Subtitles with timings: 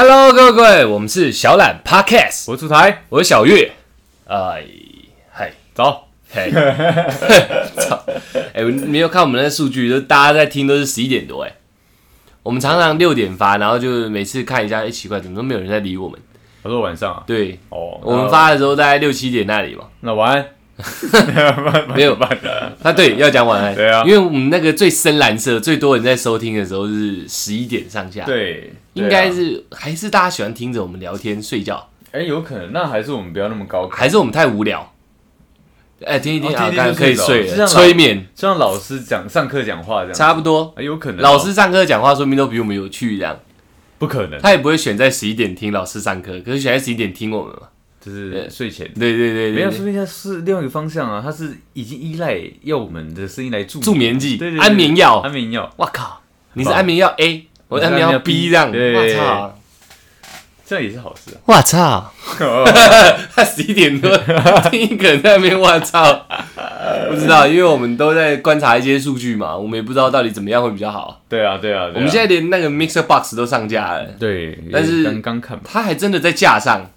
[0.00, 3.72] Hello，各位各位，我们是小懒 Podcast，我出台，我是小月。
[4.28, 4.64] 哎，
[5.28, 6.52] 嗨，走，嘿，
[7.76, 8.04] 操！
[8.54, 11.52] 哎，你没有看我们的数据，就大家在听都是十一点多哎。
[12.44, 16.16] 我们常常六点发，然后就每次看一下，哎，奇怪，怎么都没有人在理我们？
[16.62, 19.86] 我说晚上啊，对，哦，我们发的时候大概六七点那里嘛。
[20.02, 20.46] 那晚安，
[21.94, 34.92] 没有办的，啊，对，要讲晚安，对啊因为我们那个最深蓝色，最多人在收听的时候是十一点上下，，对，应该，是还是大家喜欢听着我们聊天睡觉，哎，有可能，那还是我们不要那么高，还是我们太无聊？
[36.04, 40.72] 哎，听一听啊，可以睡了，就像老催眠就像老师讲上课讲话这样，差不多。
[40.76, 43.36] 哎有可能，老师上课讲话，说明都比我们有趣，这样
[43.98, 47.62] 不可能，他也不会选在十一点听老师上课，可是选在十一点听我们嘛。
[48.08, 48.88] 就是睡前。
[48.98, 55.18] 对对对没有，说明他是另外一个方向啊，他是已经依赖要我们的声音来助助眠剂对对、安眠药。
[55.18, 55.32] 安。
[55.32, 56.22] 眠药，哇靠，
[56.54, 58.72] 你是安眠药 A，我是安眠药 B 这样。
[58.72, 59.58] 对我操，
[60.66, 61.38] 这样也是好事啊。
[61.44, 62.12] 我操，
[63.34, 64.10] 他十一点多
[64.70, 66.26] 听一个人在那边，我操，
[67.10, 71.22] 不知道，因为我们都在观察一些数据嘛，我们也不知道到底怎么样会比较好。
[71.28, 76.90] 对啊，对啊，我们现在连那个 Mixer Box 都上架了，对，但是刚刚看嘛，它还真的在架上。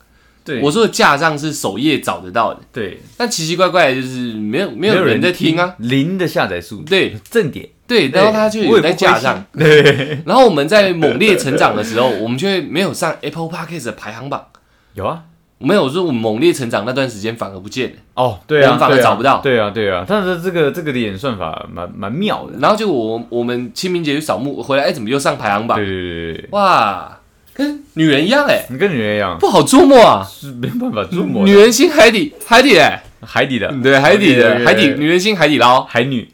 [0.43, 5.75] 对，我说的架上是首页找得到的，对，但奇奇怪怪的就是没有没有人在听啊。
[5.77, 7.15] 零的下载数，对。
[7.29, 9.45] 正点，对，然后它就有在架上。
[9.57, 14.47] 对，然后我们在猛烈成长的时候，我们就会没有上 Apple Podcast 的排行榜。
[14.93, 15.23] 有啊，
[15.59, 19.39] 没有说我们猛烈成长那段时间反而不见了，哦，对啊，反而找不到。
[19.41, 25.77] 对啊，对啊，但是这个这个演算法蛮蛮妙的，然后就我我们清明节去扫墓回来，哎，怎么又上排行榜？
[25.77, 25.85] 对？
[25.85, 27.19] 对对对对，哇，
[27.53, 30.25] 跟女人一样哎，你跟女人一样，不好捉摸啊！
[30.29, 36.29] 是没办法捉摸女人心海底海底哎，海底的，对海底的海底，女人心海底捞，海女，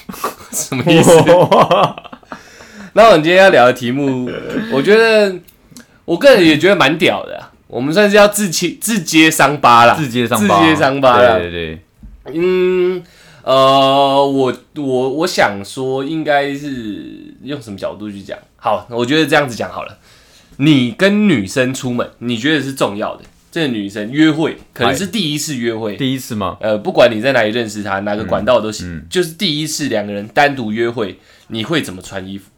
[0.52, 1.10] 什么意思？
[2.94, 4.28] 然后我们今天要聊的题目，
[4.72, 5.34] 我觉得
[6.04, 7.38] 我个人也觉得蛮屌的。
[7.38, 9.94] 啊、我们算是要自揭自揭伤疤啦。
[9.94, 11.38] 自揭伤疤，自揭伤疤啦。
[11.38, 11.78] 对对对，
[12.34, 13.02] 嗯，
[13.42, 18.36] 呃，我我我想说，应该是用什么角度去讲？
[18.56, 19.96] 好，我觉得这样子讲好了。
[20.58, 23.24] 你跟女生出门，你觉得是重要的？
[23.50, 26.58] 这个女生约会可能是第一次约会，第一次吗？
[26.60, 32.50] 呃，不管你在哪里认识她，哪个管道都行，嗯就是第一次两个人单独约会，你会怎么穿衣服？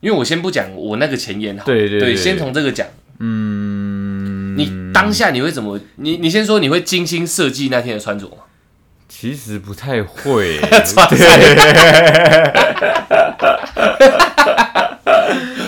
[0.00, 2.86] 因为我先不讲我那个前言好，对，对对对先从这个讲。
[3.18, 5.80] 嗯，你当下你会怎么？
[5.96, 8.36] 你你先说你会精心设计那天的穿着吗？
[9.08, 10.68] 其实不太会，对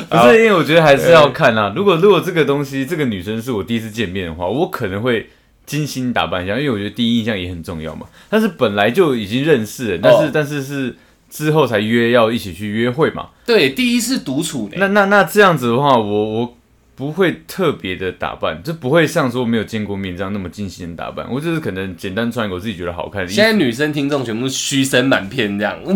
[0.08, 1.72] 不是因为我觉得还是要看啊。
[1.76, 5.28] 如果如果这个东西，这个女生是我第一次见面的话，我可能会
[5.66, 8.06] 精心打扮一下，因为我觉得第一印象也很重要嘛。
[8.28, 10.96] 但是本来就已经认识了，但是、哦但是是
[11.30, 13.28] 之后才约要一起去约会嘛。
[13.44, 14.76] 对，第一次独处呢。
[14.78, 16.56] 那那那这样子的话，我我
[16.98, 21.24] 不会特别的打扮，就不会像说没有见过面这样那么精心的打扮。
[21.30, 23.44] 我就是可能简单穿一个我自己觉得好看的衣服现。
[23.44, 25.94] 在女生听众全部虚声满片，这样，呜，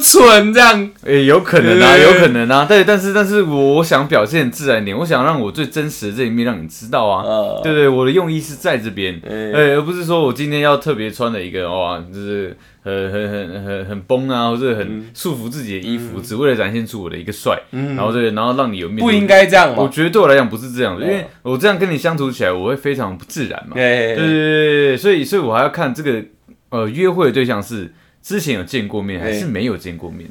[0.00, 0.90] 蠢这样。
[1.04, 17.96] 诶、有可能啊，有可能啊，对，但是但是我想表现自然一点，我想让我最真实的这一面让你知道啊，呃，对对，我的用意是在这边，呃呃，而不是说我今天要特别穿了一个哇，就是很很很很很崩啊，或者很束缚自己的衣服，只为了展现出我的一个帅，嗯。
[17.96, 19.26] 然后对，然后让你有面不应。
[19.26, 19.90] 该这样我嘛。
[19.90, 23.74] 觉得对我来讲不是这样的，因为哦我这样跟你相处起来，我会非常不自然嘛。
[23.74, 26.22] 对对，所以所以我还要看这个
[26.68, 27.90] 呃约会的对象是
[28.24, 30.28] 之前有见过面还是没有见过面。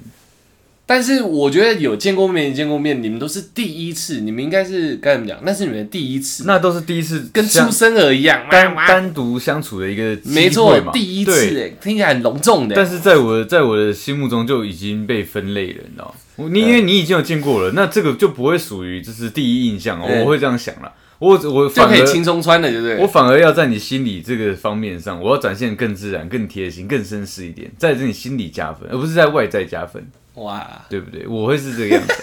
[0.86, 5.40] 但是我觉得有见过面，没见过面，你们都是第一次，你们应该是该怎么讲？
[5.44, 12.76] 那是你们的第一次，那都是第一次跟出生儿一样，单单独相处的一个没错嘛，第一次，哎，听起来很隆重的。
[12.76, 16.50] 但是在我的在我的心目中就已经被分类了，你知道吗？
[16.52, 20.92] 你因为你已经有见过了，那这个就不会属于就是第一印象哦，我会这样想了。
[21.24, 22.98] 我我就可以轻松穿的，对不对？
[22.98, 31.26] 我反而要在你心里这个方面上，我要展现更自然、更贴心、更绅士一点，在这你心里加分，而不是在外在加分，哇，对不对？
[31.28, 32.14] 我会是这个样子。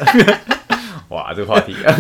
[1.09, 1.93] 哇，这个话题、啊、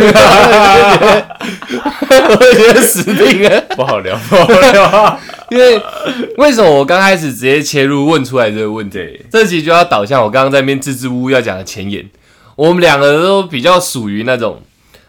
[2.28, 3.60] 我觉得死定了。
[3.70, 5.18] 不好聊，不好聊。
[5.50, 5.82] 因为
[6.36, 8.98] 为什么我刚开始直接切入问出来这个问题？
[8.98, 12.08] 对，这集就要导向我刚刚在那边支支吾吾要讲的前言。
[12.54, 14.62] 我们两个都比较属于那种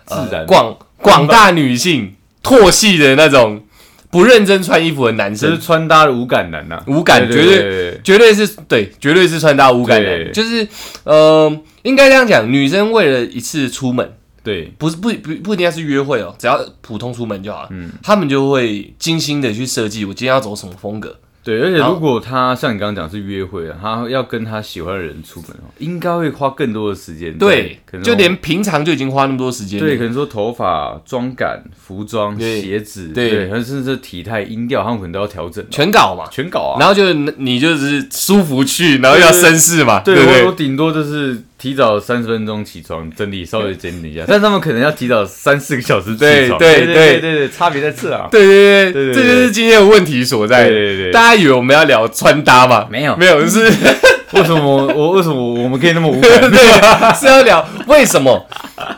[0.05, 3.63] 呃自然广广大女性唾弃的那种
[4.09, 5.49] 不认真穿衣服的男生。
[5.49, 10.67] 就是生，穿搭的无感男呐、无感绝对对绝对是对，绝对是穿搭无感男，就是
[11.03, 11.51] 呃，
[11.83, 14.13] 应该这样讲，女生为了一次出门，
[14.43, 14.71] 对。
[14.77, 17.67] 不是不不不一定要是约会哦，只要普通出门就好了。
[17.71, 17.91] 嗯。
[18.03, 27.35] 他们就会精心的去设计，我今天要走什么风格，对，而且如果他像你刚刚讲是约会啊，他要跟他喜欢的人出门哦，应该会花更多的时间。
[27.37, 29.85] 对可，能就连平常就已经花那么多时间了。
[29.85, 36.29] 对，可能说头发、妆感、服装、鞋子，对对，甚至是体态、音调，他们可能都要调整哦，全搞嘛。
[36.31, 36.79] 全搞啊。
[36.79, 40.43] 然后就你就是舒服去，然后要绅士嘛，对对不对？
[40.43, 46.57] 我我顶多就是提早三十分钟起床，整理稍微整理一下， 但他们可能要提早三四个小时起床。
[46.57, 48.27] 对对对对对对对，差别在这啊。
[48.31, 50.63] 对对对对这就是今天的问题所在。
[50.67, 52.87] 对对对大家以为我们要聊穿搭嘛？
[52.89, 53.59] 没有没有，是
[54.33, 56.41] 为什么我我为什么我们可以那么无感？
[56.49, 58.47] 对，是要聊为什么？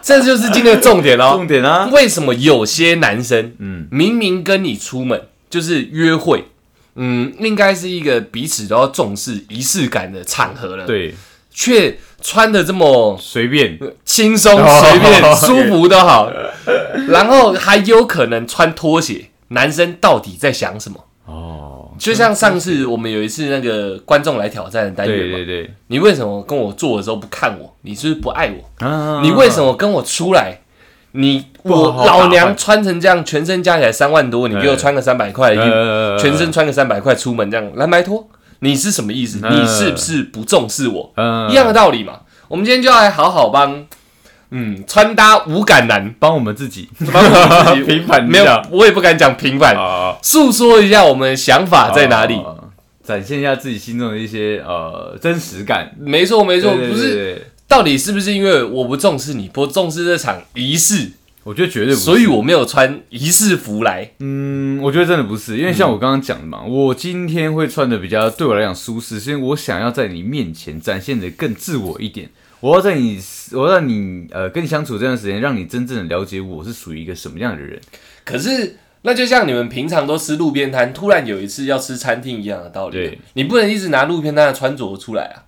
[0.02, 1.46] 这就是今天的重点哦重。
[1.46, 6.46] 点啊，为什么有些男生嗯，明明跟你出门就是约会，
[6.96, 11.14] 嗯，应该是一个彼此都要重视仪式感的场合了，，对，
[11.54, 14.82] 却穿的这么随便，轻松、哦。
[14.82, 16.32] 随便、 舒服都好，
[17.10, 20.98] 然后还有可能穿拖鞋，男生到底在想什么？
[21.26, 27.74] 哦，就像上次我们有一次那个观众来挑战的单元嘛，对对对，你为什么跟我做的时候不看我？
[27.84, 28.86] 你是不是不爱我？
[28.86, 29.22] 啊。
[29.24, 30.60] 你为什么跟我出来？
[31.16, 35.56] 你我老娘穿成这样，全身加起来三万多，你给我穿个三百块
[36.18, 38.28] 全身穿个三百块出门这样蓝白拖，
[38.64, 39.40] 你是什么意思？
[39.44, 41.12] 呃你是不是不重视我？
[41.16, 42.22] 呃一样的道理嘛。
[42.48, 43.86] 我们今天就要来好好帮，
[44.52, 52.36] 嗯，穿搭无感男帮我们自己帮我们自己 平反一没有，我也不敢讲平反，啊诉说一下我们的想法在哪里。
[52.36, 52.60] 哦
[53.04, 55.94] 展现一下自己心中的一些呃真实感。
[56.00, 61.12] 没错没错，不是到底是不是因为我不重视你，不重视这场仪式，
[61.44, 62.06] 我觉得绝对不是。
[62.06, 64.12] 所以我没有穿仪式服来？
[64.20, 72.30] 嗯，我觉得真的不是，因为像我刚刚讲的嘛，我今天会穿的比较对我来讲舒适，是因为我想要在你面前展现的更自我一点。
[72.60, 73.20] 我要在你，
[73.52, 77.78] 我要让你呃跟你相处这段时间，让你真正的了解我是属于一个什么样的人。
[78.24, 83.20] 可是那就像你们平常都吃路边摊，突然有一次要吃餐厅一样的道理对。
[83.34, 85.44] 你不能一直拿路边摊的穿着出来啊。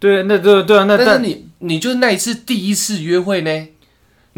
[0.00, 3.68] 对，那对对啊，那但是你你就是那一次第一次约会呢，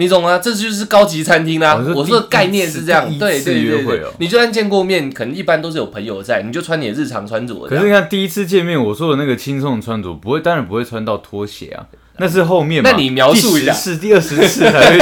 [0.01, 0.39] 你懂吗？
[0.39, 7.55] 这就是高级餐厅啦、哦我说的概念是这样对对对对约会哦你就算见过面，可能一般都是有朋友在，你就穿你的日常穿着。
[7.69, 11.85] 可是你看第一次见面，我说的那个轻松的穿着，不会，当然不会穿到拖鞋啊，
[12.17, 12.91] 那是后面嘛。
[12.91, 14.99] 那你描述一下是、第二十次才会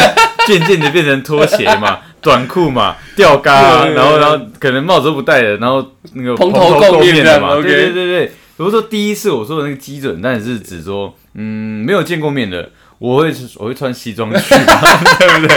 [0.49, 8.27] 渐渐的变成拖鞋嘛， 短裤嘛，吊嘎然后然后可能帽子都不戴了，然后那个蓬头垢面的嘛，对对对对。
[8.27, 12.69] 比如说第一次我说的那个基准，但是指说，嗯，没有见过面的，
[12.99, 14.81] 我会我会穿西装去嘛，
[15.19, 15.57] 对不对？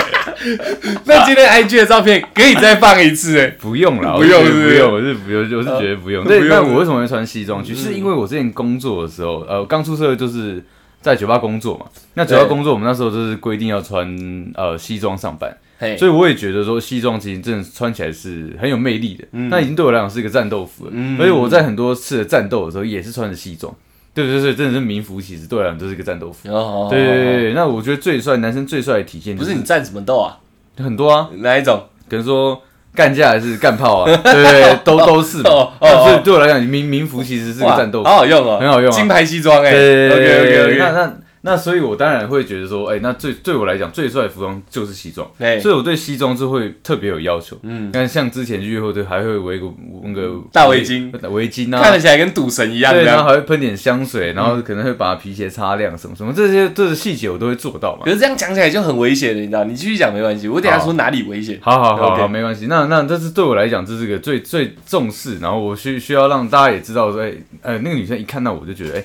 [1.05, 6.23] 那今天 IG 的照片可以再放一次哎、不用了，不用不用，我是不用，我是觉得不用。
[6.23, 7.73] 呃对，那我为什么会穿西装去？
[7.73, 10.63] 嗯是因为我之前工作的时候，呃，刚出社会就是
[10.99, 11.85] 在酒吧工作嘛。
[12.15, 14.07] 那酒吧工作，我们那时候就是规定要穿
[14.55, 15.55] 呃西装上班，
[15.97, 19.23] 所以我也觉得说西装其实真的穿起来是很有魅力的。
[19.33, 23.73] 嗯那已经对我来讲是一个战斗服了，嗯所以我在很多次的战斗的时候也是穿着西装。
[24.13, 26.49] 对对对，真的是名副其实，对我来讲就是一个战斗服。
[26.51, 30.37] 哦对对对对，那我觉得最帅，男生最帅的体现就是不你战什么斗啊？
[30.77, 31.81] 很多啊，哪一种？
[32.09, 32.61] 可能说
[32.93, 35.49] 干架还是干炮啊，对对对， 都都是嘛。
[35.49, 38.17] 哦哦那所以哦，对我来讲，名名副其实是个哇战斗服好。
[38.17, 41.13] 好用哦，很好用啊金牌西装哎、对 OK OK OK，那那
[41.43, 47.57] 那，所以我当然会觉得说，哎，那最对我来讲最帅的服装就是西装，哎，所以我对西装就会特别有要求。
[47.63, 49.65] 嗯，但像之前去约会，对还会围个
[50.03, 52.01] 那个大围巾，围巾 啊看得。
[52.01, 58.09] 起来跟赌神一样对，然后还会喷点香水，然后可能会把皮鞋擦亮，什么什么，这些这些细节我都会做到嘛可。
[58.09, 59.63] 是这样讲起来就很危险了，你知道？
[59.65, 61.59] 你继续讲没关系，我等下说哪里危险。
[61.61, 62.65] 好好好，没关系。
[62.65, 69.03] 那那这是对我来讲，这是个最最重视，然后我需需要让大家也知道说，哎、呃，那个女生一看到我就觉得，哎、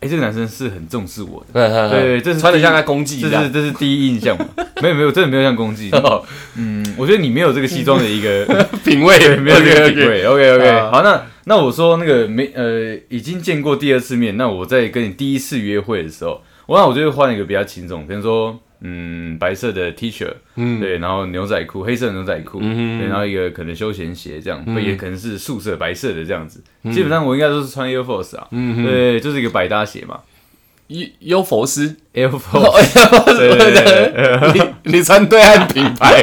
[0.00, 3.50] 哎、这个男生是很重视我的， 对对这是穿的像在公祭这是。
[3.50, 4.46] 这是第一印象嘛？
[4.82, 5.90] 没有没有，真的没有像公祭。
[6.56, 8.44] 嗯，我觉得你没有这个西装的一个
[8.84, 10.24] 品味对，没有这个品味。
[10.24, 24.82] OK OK，啊好，那那我说那个没呃，已经见过第二次面，那我在跟你第一次约会的时候，我那我就会换一个比较轻松，比如说嗯白色的 T 恤，嗯，对，然后牛仔裤，黑色的牛仔裤，嗯对，然后一个可能休闲鞋这样，嗯。
[24.82, 26.62] 也可能是素色白色的这样子。
[26.92, 30.20] 基本上我应该都是穿 Air Force 啊，嗯，对，就是一个百搭鞋嘛。
[30.88, 33.36] 优优佛斯，，Air 哦 Force。
[33.36, 34.52] 对对对对。
[34.84, 36.22] 你你穿对岸品牌，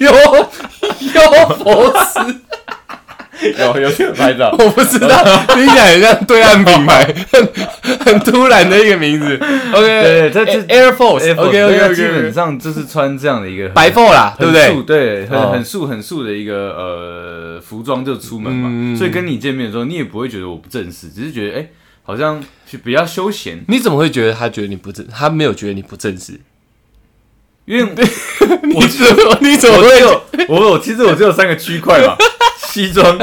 [0.00, 2.20] 优优佛斯，
[3.58, 5.22] 有有这个拍照，我不知道，
[5.54, 7.48] 听起来很像对岸品牌，很
[8.04, 9.34] 很突然的一个名字。
[9.72, 11.36] OK，对它这 Air Force。
[11.36, 14.82] OK OK OK 基本上就是穿这样的一个白 f 啦，对不对？
[14.82, 21.66] 对，很很素很素的一个呃服装就出门嘛，所以跟你见面的时候，你也不会觉得我不正式，只是觉得哎、
[22.02, 25.06] 好像是比较休闲，你怎么会觉得他觉得你不正？
[25.08, 26.40] 他没有觉得你不正式？
[27.66, 32.16] 因为你怎么你怎么会有我我其实我只有三个区块嘛，
[32.76, 33.18] 西装、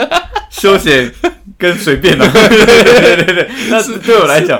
[0.50, 1.12] 休闲
[1.60, 2.27] 跟随便啊。
[2.33, 4.60] 对对对对，那是对我来讲，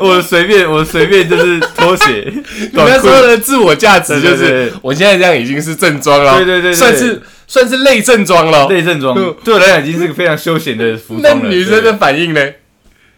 [0.00, 2.32] 我随便，我随便就是拖鞋、
[2.70, 3.18] 你那时候。
[3.28, 8.68] 的自我价值就是，我现在这样已经是正装了，对对对对算是算是类正装了。
[8.68, 9.14] 类正装
[9.44, 11.50] 对我来讲已经是个非常休闲的服那装了。
[11.50, 12.40] 对女生的反应呢？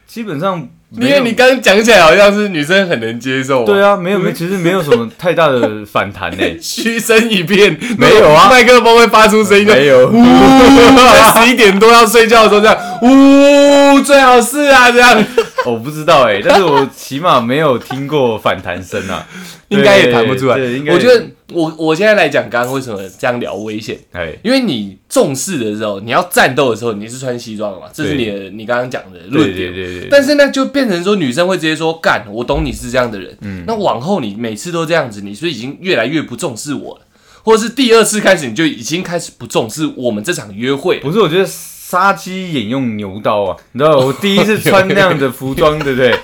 [0.06, 0.68] 基本上
[0.98, 6.44] 因，为你刚刚讲起来好像是女生很能接受，对，啊，没有没，其实没有什么太大的反弹呢。
[6.60, 8.48] 嘘声一片，没有啊。
[8.50, 15.24] 麦克风会发出声音，没有， 十一点多要睡觉的时候这样，呜，最好是啊，这样
[15.66, 19.26] 我 不知道哎，但是我起码没有听过反弹声啊，
[19.68, 20.56] 应该也弹不出来。
[20.92, 23.98] 我觉得我我现在来讲，刚刚为什么这样聊危险？
[24.12, 29.72] 哎，因为你重视的时候，你要战斗的时候，你是穿西装的嘛，这是你的你刚刚讲的论点。
[29.72, 33.36] 对对对，但是呢，就变成说女生会直接说干，我懂你是这样的人。
[33.40, 37.02] 嗯那往后你每次都这样子，你是已经越来越不重视我了？
[37.42, 40.98] 或者是第二次开始你就已经开始不重视我们这场约会？
[41.00, 41.48] 不是，我觉得
[41.90, 46.14] 杀鸡引用牛刀啊，你知道我第一次穿那样的服装， 对不对？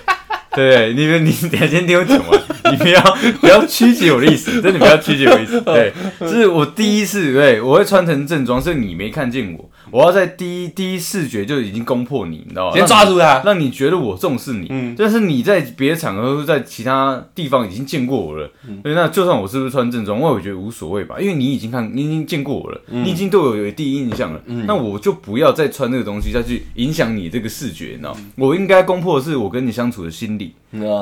[0.56, 0.92] 对？
[0.94, 2.40] 你们你等下先听我讲完，
[2.72, 3.00] 你不要
[3.40, 5.60] 不要曲解我的意思，真的不要曲解我的意思。
[5.62, 12.76] 对，这是我第一次，对我会穿成正装，是你没看见我，我要在第一第一视觉就已经攻破你，你知道吗？
[12.76, 13.42] 先抓住他。
[13.44, 30.45] 让你觉得我重视你，嗯但是你在别的场合或在其他地方已经见过我了，嗯对，那就算我是不是穿正装，我也觉得无所谓吧，因为你已经看，你已经见过我了，你已经对我有第一印象了，那我就不要再穿这个东西再去影响你这个视觉，你知道，我应该攻破的是我跟你相处的心理，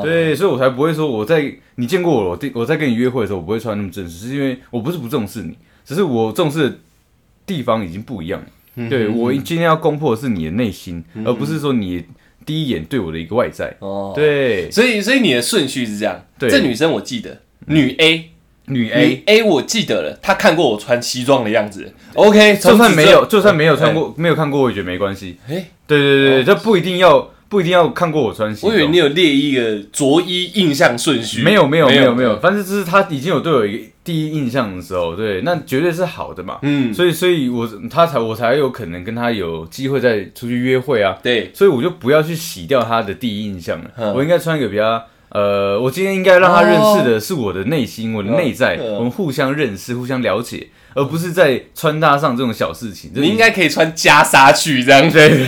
[0.03, 6.77] 对，所以我才不会说我在你见过我，我我在跟你约会的时候，我不会穿那么正式，是因为我不是不重视你，只是我重视的
[7.47, 8.47] 地方已经不一样了。
[8.77, 12.05] 嗯对我今天要攻破的是你的内心，而不是说你
[12.45, 13.73] 第一眼对我的一个外在。
[13.79, 16.25] 哦，对，所以所以你的顺序是这样。
[16.39, 16.51] 对。
[16.51, 18.31] 这女生我记得，女 A
[18.67, 21.93] 女 A 女 A 我记得了，她看过我穿西装的样子。
[22.15, 25.37] OK，就算没有，就算没有哎穿过，没有看过，我也觉得没关系。
[25.49, 28.73] 哎，对对对，这不一定要不一定要看过我穿西装。
[28.73, 31.41] 我以为你有列一个着衣印象顺序。
[31.41, 36.59] 没有没有没有没有，嗯反正就是他已经有对我一个第一印象的时候，对，那绝对是好的嘛。
[36.63, 41.17] 嗯，所以所以我他才我才有可能跟他有机会再出去约会啊。
[41.23, 43.89] 对，所以我就不要去洗掉他的第一印象了。
[43.99, 53.11] 嗯我应该穿一个比较呃，我今天应该让他认识的是我的内心，我的内在，嗯我们互相认识、互相了解，而不是在穿搭上这种小事情。
[53.15, 55.45] 你应该可以穿袈裟去这样，对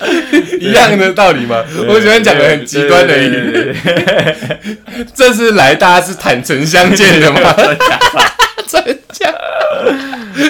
[0.60, 1.62] 一样的道理嘛？
[1.88, 3.76] 我喜欢讲的很极端的一点。
[5.14, 7.54] 这次来大家是坦诚相见的吗？
[8.68, 9.32] 穿袈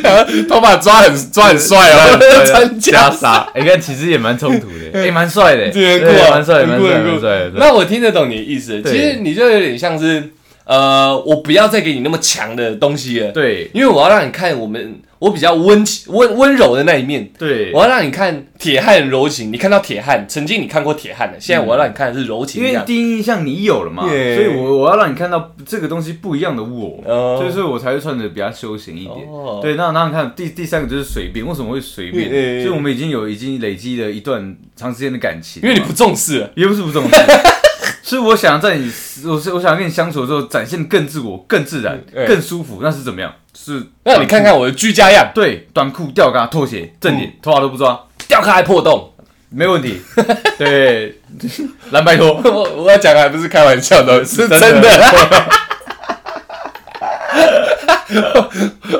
[0.02, 3.46] 然后头发抓很抓很帅哦，穿袈袈裟。
[3.54, 7.50] 你看其实也蛮冲突的，也，蛮帅的，这很酷啊对蛮帅的，蛮帅的，很酷很酷蛮帅。
[7.54, 10.22] 那我听得懂你的意思，其实你就有点像是，
[10.70, 13.68] 呃，我不要再给你那么强的东西了，对。
[13.74, 19.52] 因为我要让你看我们我比较温情温温柔的那一面，对，我要让你看铁汉柔情。
[19.52, 22.80] 你看到铁汉，曾经你看过铁汉的，现在我要让你看的是柔情因为。
[22.86, 27.38] 第一印象你有了嘛，对所以我我要让你看到这个东西不一样的我，哦。
[27.40, 29.26] 所以说我才会穿的比较休闲一点。
[29.28, 29.58] 哦。
[29.60, 32.30] 对，那那你看第第三个就是随便，为什么会随便？
[32.30, 37.16] 嗯所以我们已经有已经累积了一段长时间的感情，因为你不重视了，也不是不重视，
[38.10, 38.90] 是我想在你，
[39.24, 43.32] 我是我想跟你相处的时候展现更自我、更自然、嗯更舒服，那是怎么样？
[43.54, 49.12] 是让你看看我的居家样，对短裤、吊嘎、拖鞋、正脸，头发都不抓，掉开破洞。
[49.48, 50.00] 没问题。
[50.58, 51.20] 对，
[51.92, 52.32] 蓝白拖。
[52.42, 54.58] 我我要讲的还不是开玩笑的， 是真。
[54.58, 54.90] 的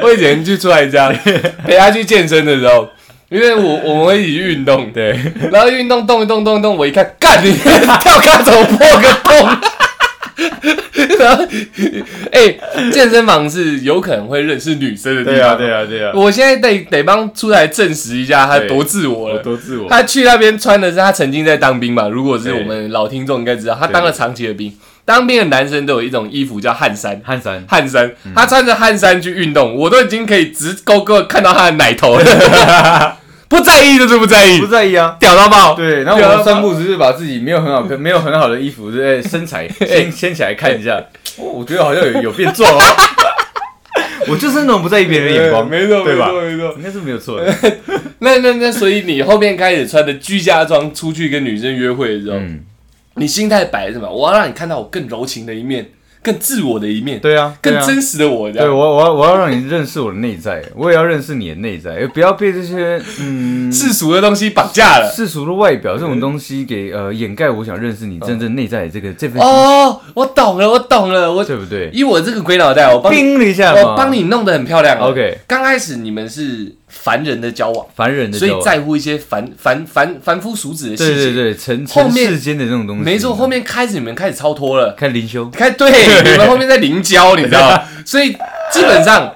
[0.02, 1.08] 我以前去出来家
[1.64, 2.88] 陪他去健身的时候，
[3.30, 5.18] 因为我我们会一起去运动，对，
[5.52, 9.48] 然后运动动一动动一动，我一看，干你跳开怎么破个洞？
[11.18, 11.44] 然后，
[12.32, 12.56] 哎、
[12.90, 15.56] 健身房是有可能会认识女生的地方。
[15.56, 19.38] 对啊，对啊，对啊，我现在得得帮出来证实一下他多自我我了。
[19.42, 19.88] 多自我。
[19.88, 22.08] 他去那边穿的是他曾经在当兵嘛？
[22.08, 24.74] 如果是我们老听众应该知道，他当了长期的兵。
[25.04, 33.16] 当兵的男生都有一种衣服叫汗衫，汗衫，汗衫，他穿着汗衫去运动，我都已经可以直勾勾地看到他的奶头了。
[33.50, 35.16] 不在意就是不在意不，在意啊。
[35.18, 35.74] 屌到爆。
[35.74, 40.96] 对，然后我三步只是把自己没有很好看、 没有很好的衣服，对身材 掀掀起来看一下，
[41.36, 42.80] 哦我觉得好像有有变壮哦。
[44.28, 46.28] 我就是那种不在意别人的眼光，没错，对吧？
[46.28, 46.74] 没错，没错。
[46.76, 47.52] 应该是没有错的。
[48.20, 52.60] 那那那，所以你后面开始穿的居家装出去跟女生约会的时候，嗯，
[53.14, 54.08] 你心态摆是什么？
[54.08, 55.90] 我要让你看到我更柔情的一面，
[56.22, 65.10] 更自我的一面，对啊，更真实的我，对我，我要我要让你认识我的内在， 我也要认识你的内在，不要被这些嗯世俗的东西绑架了。
[65.14, 71.90] 世俗的外表这种东西给呃掩盖我想认识你真正内在的这个这份，哦，我懂了，我懂了，我对不对？
[71.92, 74.98] 以我这个鬼脑袋，我帮你，冰了一下，我帮你弄得很漂亮。
[74.98, 81.14] OK 刚开始你们是凡人的交往，凡人的所以在乎一些凡凡凡凡夫俗子的细节。
[81.14, 85.90] 对对对，尘世间的这种东西，没错，后面开始你们开始超脱了，看灵修，开对
[86.30, 87.82] 你们后面在灵交，你知道吗？
[88.04, 88.32] 所以
[88.72, 89.32] 基本上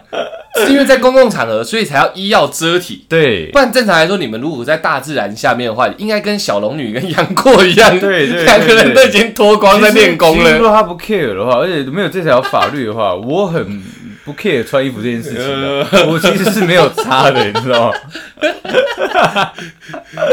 [0.56, 3.04] 是因为在公共场合，所以才要衣要遮体。
[3.08, 10.61] 对不然正常来说，你们如果在大自然下面的话，应该跟小龙女跟杨过一样，对对对两个人都已经脱光在练功了如。
[10.61, 13.82] 果他不 care 的话，而且没有这条法律的话，我很
[14.25, 17.99] 不 care 穿衣服这件事情的，呃我其实是没有差的， 你知道吗？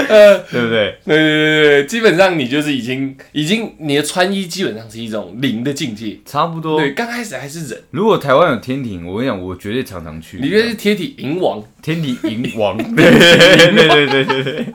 [0.09, 0.97] 呃，对不对？
[1.05, 6.17] 对对对对，基本上你就是已经已经你的穿衣基本上是一种零的境界。
[6.25, 6.79] 差不多。
[6.79, 10.39] 对，刚开始还是忍，如果台湾有天庭，我跟你讲，我绝对常常去。
[10.41, 11.61] 你觉得是天体银王？
[11.81, 12.77] 天体银 王？
[12.95, 13.37] 对对
[13.71, 14.65] 对对对对对。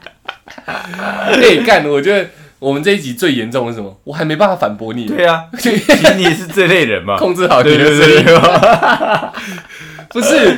[0.66, 1.86] 哎，干！
[1.88, 4.00] 我觉得我们这一集最严重的是什么？
[4.04, 5.06] 我还没办法反驳你。
[5.06, 7.18] 对啊， 其实你也是这类人嘛。
[7.18, 8.24] 控制好你对的声音。
[10.08, 10.56] 不是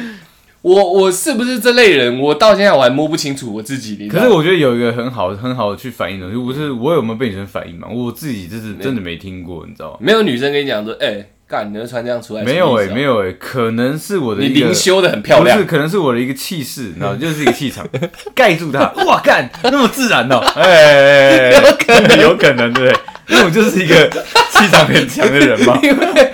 [0.63, 2.21] 我，我是不是这类人？
[2.21, 4.09] 我到现在我还摸不清楚我自己。
[4.09, 7.89] 可是我觉得有一个很好很好的去反映的就不，是我有没有被女生反应嘛？
[7.89, 9.99] 我自己就是真的没听过，你知道吗？
[10.01, 12.43] 没有女生跟你讲说，哎、干，你会穿这样出来？
[12.45, 15.67] 没有哎、哎、没有哎、可能是我的你灵修的很漂亮不是，。
[15.69, 17.87] 可能是我的一个气势，然后 就是一个气场
[18.35, 18.81] 盖住它。
[19.07, 21.51] 哇，干那么自然哦、 哎
[21.87, 23.01] 可能有可能，对不对？
[23.29, 24.09] 因为我就是一个
[24.51, 25.79] 气场很强的人嘛。
[25.85, 26.33] 因为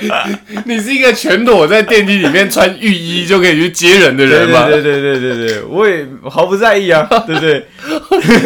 [0.65, 4.67] 你是一个全裸在电梯里面穿浴衣就可以去接人的人嘛？
[4.67, 7.65] 对对对对对对，我也毫不在意啊，对不对？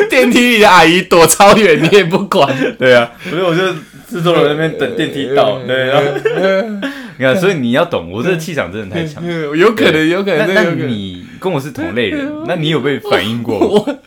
[0.08, 2.54] 电梯里的阿姨躲超远，你也不管。
[2.78, 3.62] 对啊，所以我就
[4.08, 6.02] 制作人那边等电梯到， 对，然后
[7.18, 9.22] 你看，所以你要懂，我这个气场真的太强。
[9.56, 10.62] 有可能，有可能，那。
[10.86, 13.58] 你跟我是同类人，那你有被反映过？
[13.58, 13.98] 我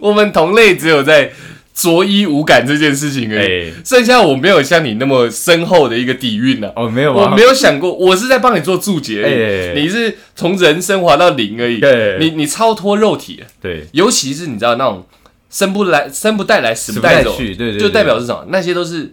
[0.00, 1.32] 我们同类只有在
[1.74, 6.70] 着衣无感这件事情而已，哎，剩下我没有像你那么深厚的一个底蕴呢。
[6.76, 7.30] 哦，没有吗？
[7.30, 9.34] 我没有想过，我是在帮你做注解而已。
[9.34, 11.78] 哎你是从人升华到零而已。
[11.78, 15.06] 对你你超脱肉体了，对，尤其是你知道那种
[15.48, 18.46] 生不来、生不带来、死不带走，去，对对，就代表是什么？
[18.48, 19.12] 那些都是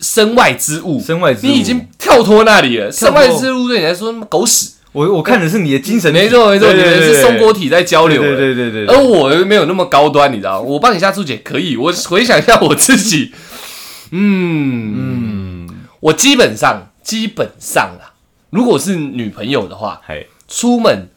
[0.00, 1.00] 身外之物。
[1.00, 1.50] 身外之物。
[1.50, 4.72] 你已经跳脱那里了，身外之物对你来说狗屎。
[4.92, 8.36] 我我看的是你的精神体，没错没错，你们是松果体在交流对。
[8.36, 10.60] 对对对对，而我没有那么高端，你知道吗？
[10.60, 13.32] 我帮你下注解可以，我回想一下我自己，
[14.10, 15.68] 嗯嗯，
[16.00, 18.16] 我基本上基本上啊，
[18.50, 21.08] 如果是女朋友的话，嗨出门哎、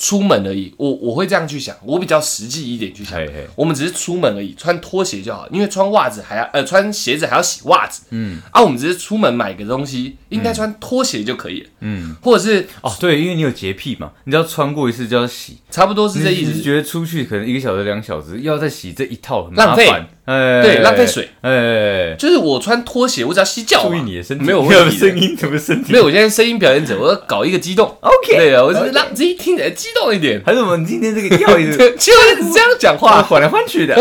[0.00, 3.20] 出门而已，我我会这样去想，我比较实际一点去想。
[3.54, 8.04] 我们只是出门而已，穿拖鞋就好，因为穿袜子还要呃穿鞋子还要洗袜子。
[8.08, 8.40] 嗯。
[8.50, 8.62] 啊。
[8.62, 16.50] 我们只是出门买个东西，应该穿拖鞋就可以了，嗯，或者是哦对，因为你有洁癖嘛，你只要穿过一次就要洗，差不多是这意思。
[16.50, 19.86] 你是觉得出去可能一个小时两小时，要再洗这一套很浪费。
[19.86, 23.88] 麻烦，哎，对浪费水，哎，就是我穿拖鞋，我只要吸脚嘛。
[23.88, 25.08] 注意你的身体，没有问题的。
[25.08, 25.92] 声音，怎么身体？
[25.92, 27.88] 没有，我现在声音表演者，我要搞一个激动。
[28.00, 30.40] ？OK，对啊，我只是让自己听起来激动一点。
[30.46, 33.20] 还是我们今天这个调一直对，就是这样讲话。
[33.22, 33.96] 换来换去的，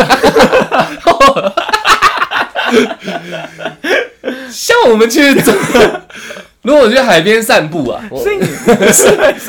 [4.52, 5.34] 像我们去，
[6.62, 8.24] 如果我去海边散步啊，我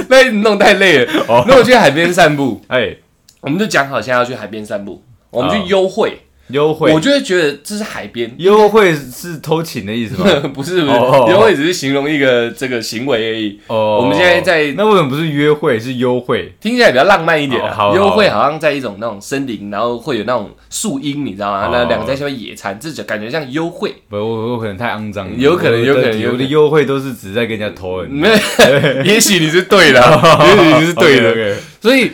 [0.08, 1.12] 那你 弄太累了。
[1.28, 1.44] 哦。
[1.46, 2.96] 如果去海边散步，哎，
[3.42, 6.20] 我们就讲好现在要去海边散步，我们去优惠，
[6.52, 8.32] 优惠我，就会觉得这是海边。
[8.38, 10.26] 优惠是偷情的意思吗？
[10.54, 16.52] 不是不是，优惠只是形容一个这个行为而已，哦，我们现在在那为什么不是约会是优惠？
[16.60, 21.66] 听起来比较浪漫一点好好优惠好像在一种那种森林，然后会有那种树荫，你知道吗？
[21.66, 23.94] 哦那两个在下面野餐，这就感觉像优惠。
[24.08, 28.10] 不，我我可能太肮脏了，有可能有可能有的优惠都是只在跟人家偷人。
[28.10, 28.28] 没，
[29.04, 30.00] 也许你是对的，
[30.46, 31.56] 也许你是对的。
[31.80, 32.10] 所以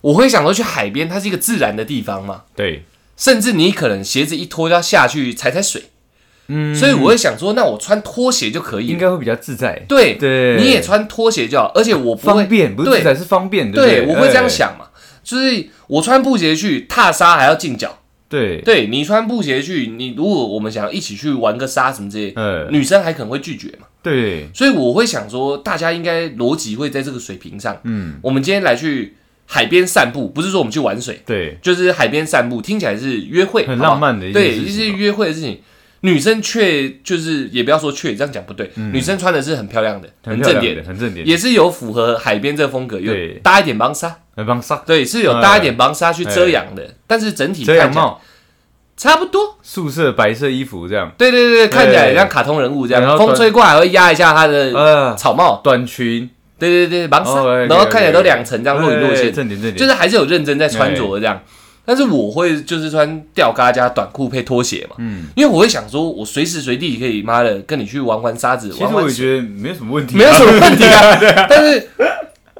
[0.00, 2.84] 我会想说，去海边，它是一个自然的地方嘛，对，
[3.16, 5.84] 甚至你可能鞋子一脱就要下去踩踩水，
[6.48, 8.86] 嗯所以我会想说，那我穿拖鞋就可以。
[8.88, 14.86] 应该会比较自在，对，对，你也穿拖鞋就好，而且我不会方便，不是对自在是方便，对，我会这样，想嘛，
[15.22, 27.78] 就是我穿布鞋去踏沙还要进脚，对，对你穿布鞋去，你如果我们想要一起去玩个沙什么之类，呃，女生还可能会拒绝嘛，对，所以我会想说，大家应该逻辑会在这个水平上。
[27.84, 35.60] 嗯，我们今天来去海边散步，不是说我们去玩水，对，就是海边散步，听起来是约会，很浪漫的一件对，一些约会的事情。
[36.04, 38.68] 女生却就是也不要说却，这样讲不对。
[38.74, 44.12] 女生穿的是很漂亮的，很正点的，，很正点，也是有符合海边这个风格，有搭一点帮上
[44.84, 48.20] 对，是有搭一点防纱去遮阳的，但是整体看起来遮阳帽，
[48.96, 49.56] 差不多。
[49.62, 55.60] 素色白色衣服这样，对对对对，看起来像卡通人物这样，风吹过来会压一下她的呃，草帽。
[55.62, 56.28] 短裙，
[56.70, 57.32] 对对对，忙死，
[57.68, 61.40] 然后看起来都两层这样若隐若哎现，正点正点，就是还是有认真在穿着的这样。
[61.84, 71.46] 但是我会就是穿吊嘎加短裤配拖鞋嘛，嗯，因为我会想说，我随时随地可以妈的跟你去玩玩沙子，其实玩玩水，我觉得没有什么问题啊，没有什么问题啊。
[71.50, 71.88] 但是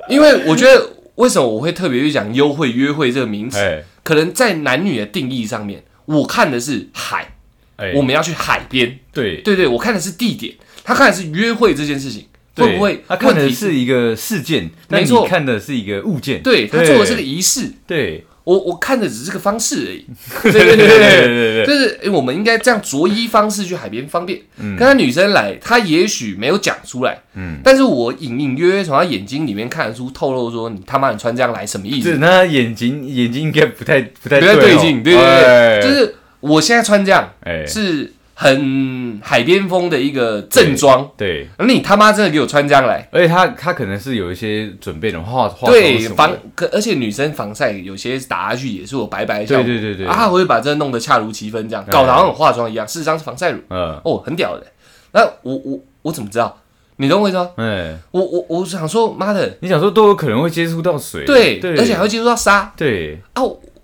[0.09, 0.85] 因为我觉得
[1.15, 3.59] 为什么我会特别去讲优惠约会这个名词？
[3.59, 3.85] 哎。
[4.03, 7.35] 可能在男女的定义上面，我看的是海，
[7.77, 8.99] 哎，我们要去海边。
[9.13, 9.37] 对。
[9.43, 18.25] 对对，我看的是地点，他看的是约会这件事情，会不会他看的是一个事件，但你看的是一个物件，对他做的是个仪式，对。
[18.45, 20.05] 我我看的只是个方式而已。
[20.43, 21.65] 对对对对对。
[21.65, 24.41] 就是诶，我们应该这样着衣方式去海边方便。
[24.59, 24.77] 嗯。
[24.77, 32.11] 跟他女生来，她也许没有讲出来，嗯，但是我隐隐约约从她眼睛里面看得出，透露说你他妈你穿这样来什么意思？
[32.11, 37.65] 是那眼睛眼睛应该不太不太不太对劲，对对哎对，就是我现在穿这样哎。
[37.65, 38.13] 是
[38.43, 51.93] 很海边风的一个正装，对，而你他妈真的给我穿这样来，而且他他可能是有一些准备的化化妆对防，可而且女生防晒有些打下去也是我白白的对对对对，啊，我会把这弄得恰如其分，这样哎。
[51.93, 54.01] 搞得好像有化妆一样，事实上是防晒乳，嗯。
[54.05, 54.67] 哦，很屌的。
[55.13, 56.59] 那我我我怎么知道？
[56.97, 57.51] 你懂我意思吗？
[57.57, 62.73] 哎，我我我想说，妈的，你想说都有可能会接触到水，对，对，而且还会接触到沙。
[62.77, 63.43] 对，啊！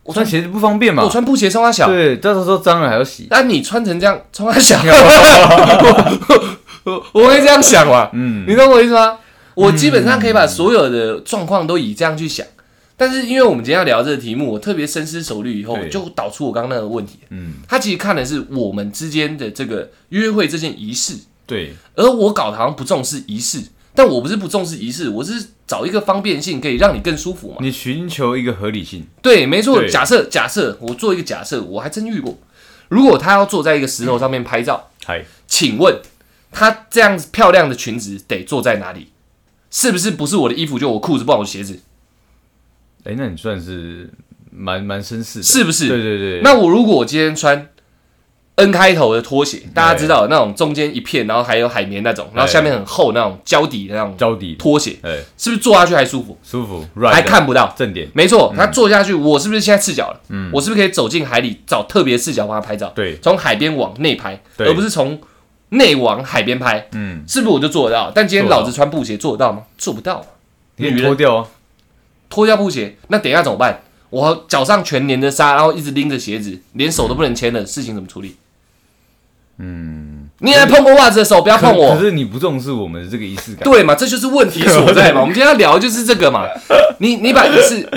[0.09, 1.05] 我我穿穿鞋子不方便嘛。
[1.05, 4.81] 我，穿布鞋冲它小，对，到时候脏了还要洗，但你穿成这样冲它小，
[6.85, 8.09] 我 我会这样想嘛？
[8.15, 9.19] 嗯，你懂我意思吗？
[9.55, 12.47] 我基本上可以把所有的状况都以这样去想，
[12.97, 17.19] 但是因为我们今天要聊这个题目，我特别深思熟虑以后，就导出我刚刚那个问题。
[17.29, 21.15] 嗯，他其实看的是我们之间的这个约会这件仪式，
[21.47, 23.61] 对，而我搞得好像不重视仪式，
[23.99, 27.57] 但我不是不重视仪式，我是找一个方便性可以让你更舒服嘛。
[27.59, 29.85] 你寻求一个合理性，对，没错。
[29.89, 32.39] 假设假设我做一个假设，我还真遇过，
[32.91, 36.01] 如果他要坐在一个石头上面拍照，嗨，请问
[36.53, 39.09] 他这样子漂亮的裙子得坐在哪里？
[39.69, 41.81] 是不是不是我的衣服就我裤子，不然我鞋子？
[43.03, 44.09] 哎，那你算是
[44.53, 45.89] 蛮蛮绅士的，是不是？
[45.89, 47.69] 对对对，那我如果我今天穿
[48.59, 56.37] N 开头的拖鞋，大家知道那种中间一片，然后还有海绵那种，然后下面很厚那种胶底的那种胶底，拖鞋，哎，是不是坐下去还舒服？
[56.43, 57.73] 舒服，软还看不到。
[57.79, 60.21] 正点，没错，他坐下去，我是不是现在赤脚了？
[60.31, 62.93] 嗯我是不是可以走进海里找特别视角帮他拍照？
[62.97, 65.21] 对，从海边往内拍，而不是从
[65.69, 68.11] 内往海边拍，嗯，是不是我就做得到？
[68.13, 69.63] 但今天老子穿布鞋做得到吗？
[69.77, 70.27] 做不到嘛。
[70.75, 71.47] 你脱掉啊，
[72.29, 73.83] 脱掉布鞋，那等一下怎么办？
[74.11, 78.35] 我脚上全粘着沙，然后一直拎着鞋子，连手都不能牵了，事情怎么处理？
[79.59, 81.95] 嗯，你还碰过袜子的手，不要碰我。
[81.95, 85.21] 可是你不重视我们的这个仪式感，对嘛，这就是问题所在嘛。
[85.23, 86.45] 我们今天要聊的就是这个嘛。
[87.01, 87.89] 你你把仪式，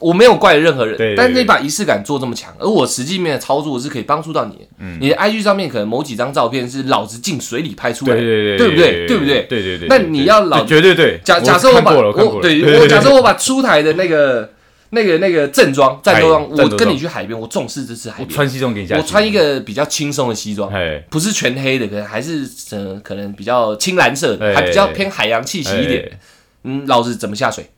[0.00, 4.64] 我没有怪任何人，对对但是你把仪式感做这么强，而我实际面的操作是可以帮助到你的。
[4.78, 9.06] 嗯你的 IG 上面可能某几张照片是老子进水里拍出来的，对对对对不对？
[9.06, 9.42] 对不对？
[9.48, 9.88] 对对对。
[9.88, 11.20] 那你要老绝对对。
[11.24, 14.48] 假假设我把我对我假设我把出台的那个
[14.90, 26.08] 那个那个正装战斗装，我跟你去海边，我重视这次海边，我穿西装给你下，我穿一个比较轻松的西装，哎，不是全黑的，可能还是呃可能比较青蓝色还比较偏海洋气息一点。
[26.10, 26.18] 哎，
[26.64, 27.70] 嗯，老子怎么下水？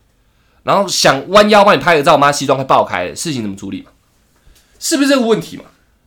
[0.63, 3.91] 然后想弯腰帮你拍个照，妈西装快爆开了，事情怎么处理嘛？
[4.79, 5.65] 是不是这个问题嘛？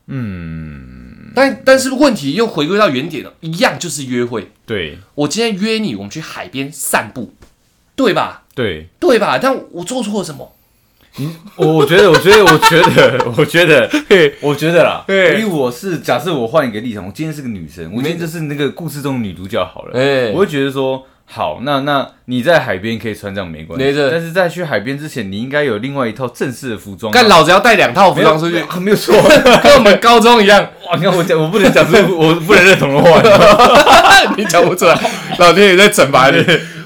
[0.08, 4.52] 嗯，但但是问题又回归到原点了，一样就是约会。
[4.66, 7.34] 对我今天约你，我们去海边散步，
[7.96, 8.44] 对吧？
[8.56, 9.38] 对，对吧？
[9.38, 10.56] 但我做错了什么？
[11.56, 27.28] 我我觉得，我觉得，我觉得，我觉得， 嘿我觉得啦，对因为我是假设我换一个立场，我今天是个女生，我今天就是那个故事中的女主角好了，哎我会觉得说，好，那那你在海边可以穿这样没关系，但是在去海边之前，你应该有另外一套正式的服装但。
[27.28, 29.16] 老子要带两套服装出去，没有没有错。
[29.64, 30.62] 跟我们高中一样。
[30.88, 33.22] 哇，你看我讲，我不能讲出我不能认同的话，
[34.36, 35.00] 你讲不出来，
[35.38, 36.44] 老天爷在惩罚你。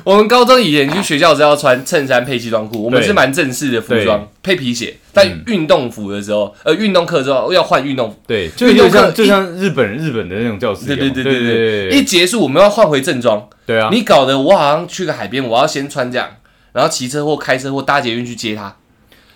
[0.07, 4.95] 我们高中以前去学校是要穿衬衫配西装裤，我们是蛮正式的服装，配皮鞋。
[5.11, 5.43] 但嗯。
[5.47, 8.17] 运动服的时候，呃，运动课之后要换运动服。
[8.25, 13.45] 对，就运动课就像就像日本日本的那种教室对对对对对，一结束我们要换回正装。
[13.65, 16.29] 对啊，你搞得我好像去个海边，我要先穿这样，
[16.71, 18.73] 然后骑车或开车或搭捷运去接他。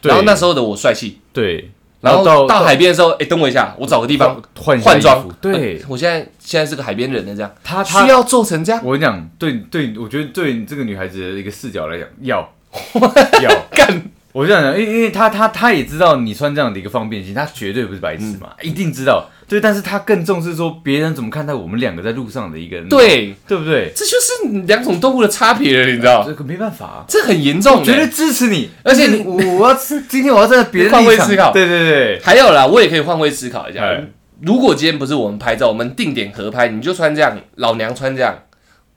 [0.04, 1.70] 然后那时候的我帅气，对，
[2.02, 5.28] 然后到到海边的时候，哎，等我一下，我找个地方换换装。
[5.40, 5.78] 对。
[5.78, 7.52] 呃，我现在现在是个海边人了，这样。
[7.64, 8.82] 他他需要做成这样。
[8.84, 12.50] 我跟你讲，对对，我觉得对你这个女孩子的一个视角来讲，要。
[13.44, 13.66] 要。
[13.72, 14.04] 干，
[14.34, 19.30] 我这样讲，因因为他他他也知道你穿这样的一个方便性，他绝对不是白痴嘛，嗯一定知道。
[19.48, 23.92] 对，但是他更重视说别人怎么看待我们两个在路上的一个人，对，对不对？
[23.94, 26.24] 这就是两种动物的差别了，你知道？
[26.26, 29.76] 这个没办法、啊，这很严重绝对支持你，而且你 我我要
[30.08, 34.02] 今天我要站在别人换位思考对对对，还有啦，我也可以换位思考一下哎。
[34.42, 38.34] 如果今天不是我们拍照，我们定点合拍，你就穿这样，老娘穿这样，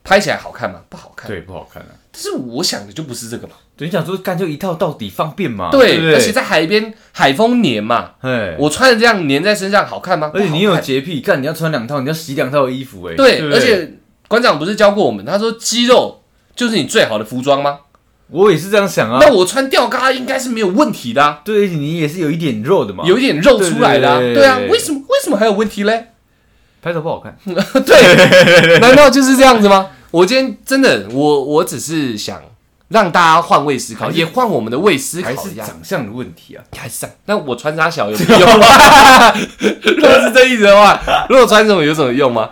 [0.05, 0.79] 拍起来好看吗？
[0.89, 1.29] 不好看。
[1.29, 1.89] 对不好看啊。
[2.13, 3.55] 但是我想的就不是这个嘛。
[3.77, 5.71] 对，你想说干就一套到底方便嘛？
[5.71, 6.15] 对？
[6.15, 10.31] 而且在海边，海风黏嘛，哎，我穿的这样黏在身上好看吗？
[10.33, 13.95] 而且你有洁癖，干你要穿两套，你要洗两套衣服，哎，对，不而且
[14.29, 16.23] 馆长不是教过我们，他说肌肉
[16.55, 17.81] 就是你最好的服装吗？
[18.29, 19.19] 我也是这样想啊。
[19.21, 26.07] 那我穿吊嘎应该是没有问题的、啊，对你也是有一点肉的嘛，有一点肉出来的、对啊，为什么为什么还有问题嘞？
[26.81, 27.37] 拍照不好看。
[27.45, 29.91] 对，难道就是这样子吗？
[30.11, 32.41] 我今天真的，我我只是想
[32.95, 35.53] 让大家换位思考，也换我们的位思考还是。
[35.57, 36.63] 长相的问题啊。
[36.77, 38.49] 还是这样那我穿啥小有什么 用？
[39.97, 42.49] 如果是这意思的话，如果穿什么有什么用吗？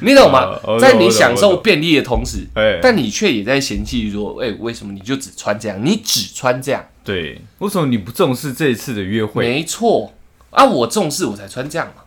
[0.00, 5.82] 你懂吗在你享受便利的同时，哎，但你却也在嫌弃说，哎、为什么你就只穿这样？
[5.82, 9.42] 你只穿这样，对，为什么你不重视这一次的约会？
[9.48, 10.12] 没错
[10.50, 12.02] 啊，我重视我才穿这样嘛，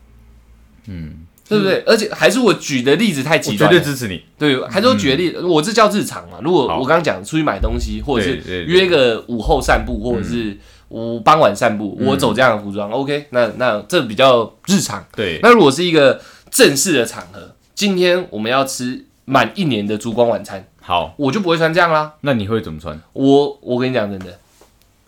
[0.88, 1.84] 嗯，对不对？
[1.86, 4.24] 而且还是我举的例子太我绝极端了，对支持你。
[4.40, 6.38] 对，还是我举的例子，我这叫日常嘛。
[6.42, 15.06] 如果我刚刚讲出去买东西，或者是约个午后散步，或者是午傍晚散步，我走这样的服装，OK，那那这比较日常。
[15.14, 22.14] 对，那如果是一个正式的场合，今天我们要吃满一年的烛光晚餐，好，我就不会穿这样啦。
[22.22, 22.98] 那你会怎么穿？
[23.12, 24.40] 我我跟你讲真的，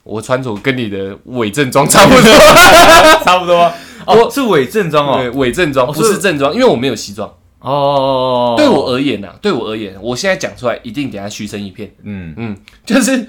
[0.03, 2.32] 我穿着跟你的伪正装差不多，
[3.23, 3.71] 差不多。
[4.06, 5.32] 哦，是伪正装对，哦。
[5.36, 7.32] 伪正装哦不是正装，因为我没有西装。
[7.60, 11.89] 哦，对我而言呐、对我而言，我现在讲出来一定等下嘘声一片。
[12.04, 13.26] 嗯，嗯， 就是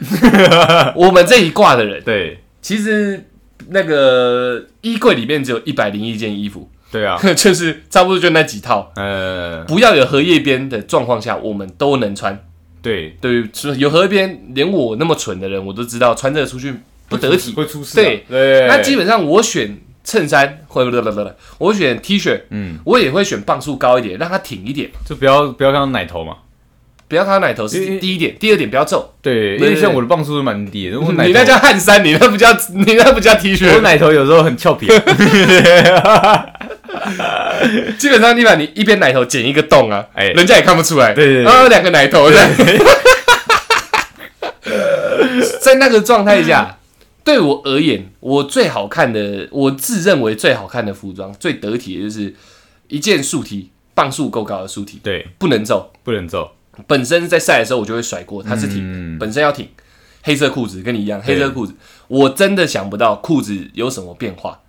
[0.96, 3.28] 我们这一挂的人，对其实
[3.68, 8.90] 那个衣柜里面只有一百零一件衣服，对啊， 就是差不多就那几套。
[8.96, 12.44] 呃，不要有荷叶边的状况下，我们都能穿。
[12.82, 16.74] 对，对，是有荷叶边，连我那么蠢的人，我都知道穿这个出去
[17.08, 17.52] 不得体。
[17.52, 18.02] 会出事啊。
[18.02, 26.36] 对对，那基本上我选衬衫，或者不不不不，我选 T 恤，嗯，我也会选磅数高一点，让它挺一点，就不要不要看到奶头嘛。
[27.06, 29.12] 不要看到奶头是第一点，第二点不要皱。
[29.20, 33.80] 对，因为像我的磅数是蛮低的，我奶你那叫汗衫，你那不叫你那不叫 T 恤我。
[33.82, 36.46] 奶头有时候很俏皮啊。
[37.98, 41.12] 基本上你把你一边奶头剪一个洞啊，哎人家也看不出来。
[41.12, 42.50] 对对对然后两个奶头在，
[45.60, 46.78] 在那个状态下，
[47.24, 52.34] 对我而言，我最好看的，我自认为最好看的服装，最得体的就是
[52.88, 55.90] 一件竖 T，磅数够高的竖 T，对，不能皱。
[56.02, 56.52] 不能皱。
[56.86, 59.66] 本身在晒的时候我就会甩过，它是挺的，嗯本身要挺。
[60.26, 61.74] 黑色裤子跟你一样，黑色裤子，
[62.08, 64.60] 我真的想不到裤子有什么变化。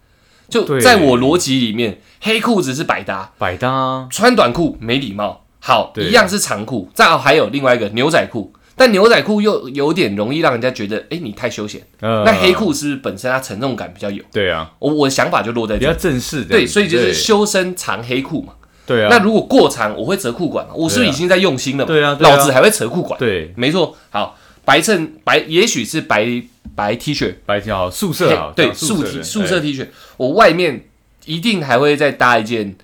[0.50, 4.08] 就在我逻辑里面，黑裤子是百搭，百搭啊。
[4.12, 5.46] 穿短裤没礼貌。
[5.60, 11.82] 好，一样是长裤，再好还有另外一个牛仔裤，但牛仔裤又有点容易让人家觉得，哎、你太休闲。
[12.02, 14.22] 呃那黑裤是不是本身它沉重感比较有？
[14.32, 15.94] 对啊，我我想法就落在这比较。
[15.94, 16.44] 正式。
[16.44, 18.54] 对，所以就是修身长黑裤嘛。
[18.86, 19.08] 对啊。
[19.10, 21.88] 那如果过长，我会折裤管嘛，我是不是已经在用心了嘛？
[21.88, 23.18] 对啊老子还会折裤管。
[23.20, 26.44] 对没错，好，白衬白，也许是白
[26.76, 30.86] 白 T 恤，白 T 好，宿舍好，对，素的 T 素色哎 T 恤，我外面
[31.26, 32.76] 一定还会再搭一件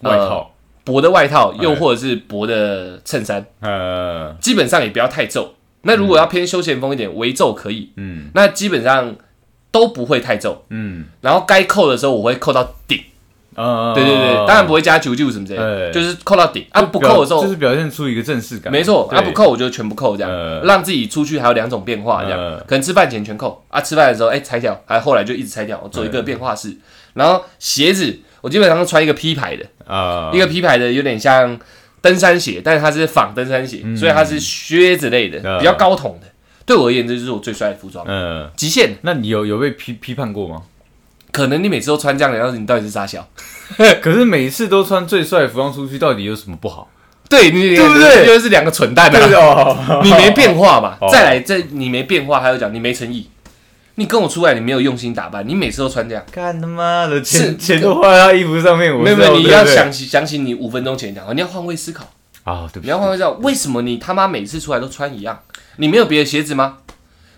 [0.00, 0.54] 呃外套，
[0.86, 5.54] 薄的外套，又哎或者是薄的衬衫，呃，基本上也不要太皱。
[5.82, 8.30] 那如果要偏休闲风一点，微皱可以，嗯。
[8.34, 9.16] 那基本上
[9.72, 10.64] 都不会太皱。
[10.70, 13.00] 嗯，然后该扣的时候，我会扣到顶，
[13.56, 16.64] 呃，对对对，当然不会加九九什么之类就是扣到顶。
[16.70, 19.18] 啊，不扣的时候就是表现出一个正式感，没错，对。
[19.18, 23.64] 啊不扣我就全部扣这样，呃让自己出去还有两种变化这样，呃可能吃饭前全扣。
[23.68, 26.76] 啊，吃饭的时候哎拆掉，还后来就一直拆掉，我做一个变化式。
[27.14, 31.58] 然后鞋子我基本上穿一个 P 牌的，啊，一个 P 牌的有点像
[32.00, 36.28] 登山鞋，但是它是仿登山鞋，所以它是靴子类的，呃比较高筒的。
[36.64, 38.96] 对我而言，这就是我最帅的服装，呃，极限。
[39.02, 40.62] 那你有有被批批判过吗？
[41.32, 43.28] 可能你每次都穿这样的，然后你到底是傻笑？
[44.02, 46.88] 可是每次都穿最帅的服装出去，到底有什么不好？
[47.28, 49.18] 对你对不对就是两个蠢蛋啊！
[49.34, 50.96] 哦， 你没变化嘛？
[51.02, 53.28] 哦再来，这你没变化，还有讲你没诚意。
[53.96, 56.24] 你跟我出来，你没有用心打扮，你每次都穿这样。
[56.30, 62.08] 干他妈的是钱钱都花在他衣服上面，我没有没有，你要想起想起你五分钟前讲话，你要换位思考，
[62.44, 65.40] 啊，对你要换位思考，为什么你他妈每次出来都穿一样？
[65.76, 66.78] 你没有别的鞋子吗？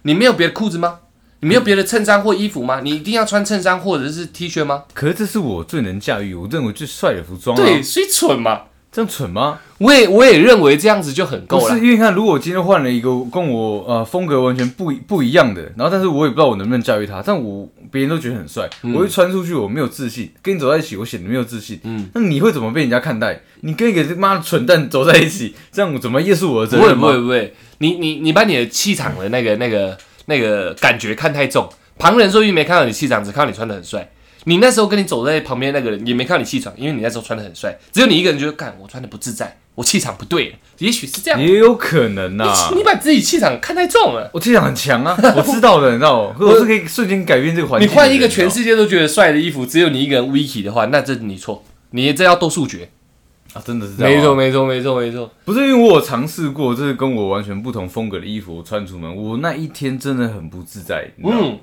[0.02, 0.98] 你没有别的裤子吗？
[1.40, 2.80] 你没有别的衬衫或衣服吗？
[2.82, 4.82] 你一定要穿衬衫或者是 T 恤吗？
[4.92, 7.64] 可是这是我最能驾驭，我认为最帅的服装啊。
[7.64, 8.62] 对，，所以蠢嘛。
[8.90, 9.60] 这样蠢吗？
[9.78, 11.84] 我也我也认为这样子就很够了不是，。
[11.84, 21.78] 因为你看，如果我今天换了一个跟我呃风格完全不一不一样的，然后但是我也不知道我能不能驾驭它，但我别人都觉得很帅，我一穿出去，我没有自信，跟你走在一起，我显得没有自信。
[21.84, 23.42] 嗯，那你会怎么被人家看待？
[23.60, 27.08] 你跟一个他妈的蠢蛋走在一起，这样我怎么夜宿我的责不会任吗？
[27.08, 29.96] 不会不会，你你你把你的气场的那个那个
[30.26, 34.10] 那个感觉看太重，旁人说不定没看到你气场，只看到你穿的很帅。
[34.48, 41.38] 你那时候跟你走在旁边那个人也没看到你气场，因为你那时候穿的很帅，只有你一个人觉得，干我穿的不自在，我气场不对，也许是这样。
[41.38, 44.30] 也有可能呐、你你把自己气场看太重了。
[44.32, 46.36] 我气场很强啊，我知道的，你知道吗？
[46.40, 47.94] 我是可以瞬间改变这个环境你。
[47.94, 52.88] 换一个全世世界都觉得帅的衣服，只有你一个人 Vicky 的话，那这你错，你这要多数诀。
[53.52, 54.18] 啊，真的是这样吗。
[54.18, 55.30] 没错，没错，没错，没错。
[55.44, 61.10] 不是因为我有尝试过，这是跟我完全不同风格的衣服，我穿出门，我那一天真的很不自在。
[61.22, 61.58] 嗯，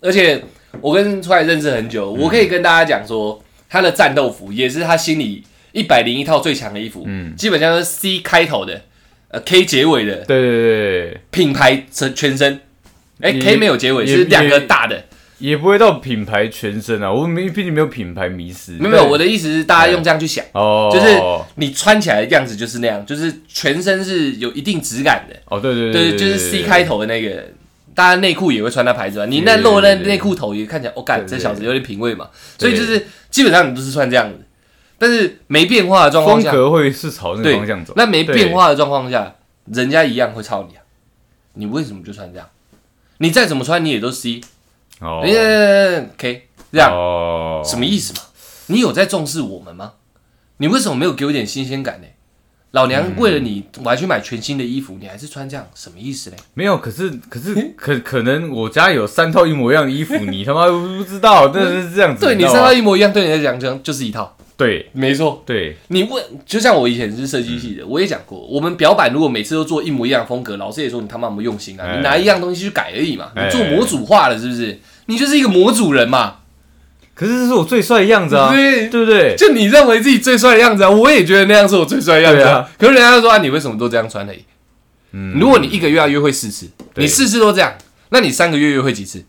[0.00, 0.44] 而且
[0.80, 2.20] 我跟出来认识很久，嗯。
[2.20, 7.34] 我可以跟大家讲说，他的战斗服也是他心里一百零一套最强的衣服，嗯。
[7.36, 8.82] 基本上是 C 开头的，
[9.28, 12.60] 呃 K 结尾的对对对，品牌全全身，
[13.20, 15.04] 哎、也 K 没有结尾，也是两个大的，
[15.38, 18.72] 也不会到品牌全身啊，我没毕竟没有品牌迷失。
[18.72, 20.44] 没有没有，我的意思是大家用这样去想。
[20.52, 21.16] 哦，就是
[21.56, 27.44] 你穿起来的样子就是那样，就是全身是有一定质感的，哦，对对对，就是 C 开头的那个，
[27.98, 34.38] 大家内裤也会穿那牌子嘛，你那露那内裤头也看起来，我干，对对这小子有点品味嘛，所以就是基本上你都是穿这样子，
[34.96, 37.92] 但是没变化的状况下，风格会是朝那个方向走。
[37.96, 39.34] 那没变化的状况下，
[39.64, 40.82] 人家一样会抄你啊，
[41.54, 42.48] 你为什么就穿这样？
[43.18, 44.42] 你再怎么穿你也都 C，
[45.00, 48.20] 哦人家 K 这样哦，什么意思嘛？
[48.66, 49.94] 你有在重视我们吗？
[50.58, 52.06] 你为什么没有给我一点新鲜感呢？
[52.72, 56.36] 老娘为了你，我还去买全新的衣服，你还是穿这样，什么意思嘞？
[56.52, 62.24] 没有，可是可是 可可能我家有三套一模一样的衣服， 你他妈不知道，真的是这样子。
[62.24, 65.42] 对你三套一模一样，对你来讲就就是一套，对没错。
[65.46, 71.86] 对你问，就像我以前是设计系的，我也讲过，我们表板如果每次都做一模一样的风格，老师也说你他妈有没用心啊？
[71.86, 74.78] 哎你拿一样东西去改而已嘛，哎你做模组化了是不是？
[75.06, 76.40] 你就是一个模组人嘛，
[77.18, 79.34] 可是这是我最帅的样子啊，对对不对？
[79.36, 82.70] 就你认为自己最帅的样子啊，我也觉得那样是我最帅的样子啊啊。
[82.78, 84.44] 可是人家就说啊，你为什么都这样穿而已？
[85.10, 87.76] 嗯如果你一个月要约会四次，你四次都这样，
[88.10, 89.24] 那你三个月约会几次？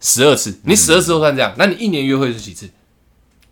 [0.00, 2.68] 十二次，你十二次都算这样，那你一年约会是几次？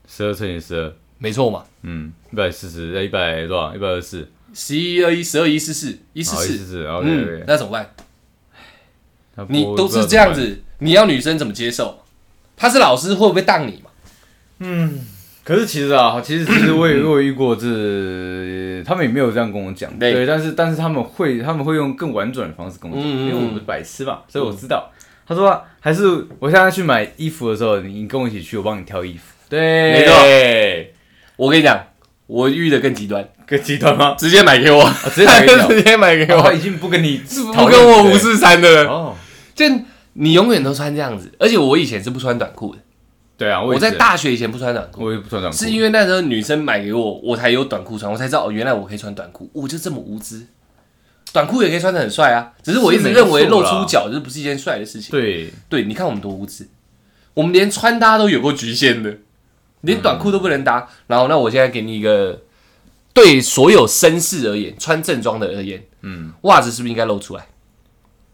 [0.06, 3.74] 十二乘以十二，没错嘛，嗯，一百四十，一百多少？
[3.74, 7.90] 一百二十四，十一二一十二一四四一四四，四四，OK 嗯 OK，，那怎么办？
[9.48, 11.98] 你都是这样，子，你要女生怎么接受？
[12.56, 13.90] 他是老师会不会当你嘛？
[14.60, 15.00] 嗯
[15.44, 24.90] 可是其实啊，其实其实我也我有遇过这，他们也没有这样跟我讲，对对，但是但是他们会他们会用更婉转的方式跟我讲，因为我不是白痴嘛，所以我知道。
[25.28, 26.04] 他说还是
[26.38, 29.22] 我现在去买衣服的时候，你跟我一起去，我帮你挑衣服。
[29.48, 30.92] 对，没错
[31.36, 31.80] 我跟你讲，
[32.26, 34.16] 我遇的更极端，更极端吗？
[34.18, 37.18] 直接买给我，啊直接买给你哦 直接买给我，他已经不跟你
[37.54, 38.90] 不跟我五四三的了。
[38.90, 39.14] 哦，
[39.54, 39.64] 就
[40.18, 42.80] 你永远都穿这样子，而且我以前是不穿短裤的，
[43.36, 50.46] 对啊，我在大学以前不穿短裤，我也不穿短裤，是因为那时候女生买给我，我才有短裤穿，我才知道哦，原来我可以穿短裤，我就这么无知。
[51.32, 55.10] 短裤也可以穿的很帅啊，只是我一直认为露出脚就是不是一件帅的事情。
[55.10, 56.66] 对，对，你看我们多无知，
[57.34, 59.18] 我们连穿搭都有过局限的，
[59.82, 60.88] 连短裤都不能搭。
[61.08, 62.40] 然后，那我现在给你一个，
[63.12, 67.48] 对所有绅士而言，穿正装的而言，嗯，袜子是不是应该露出来？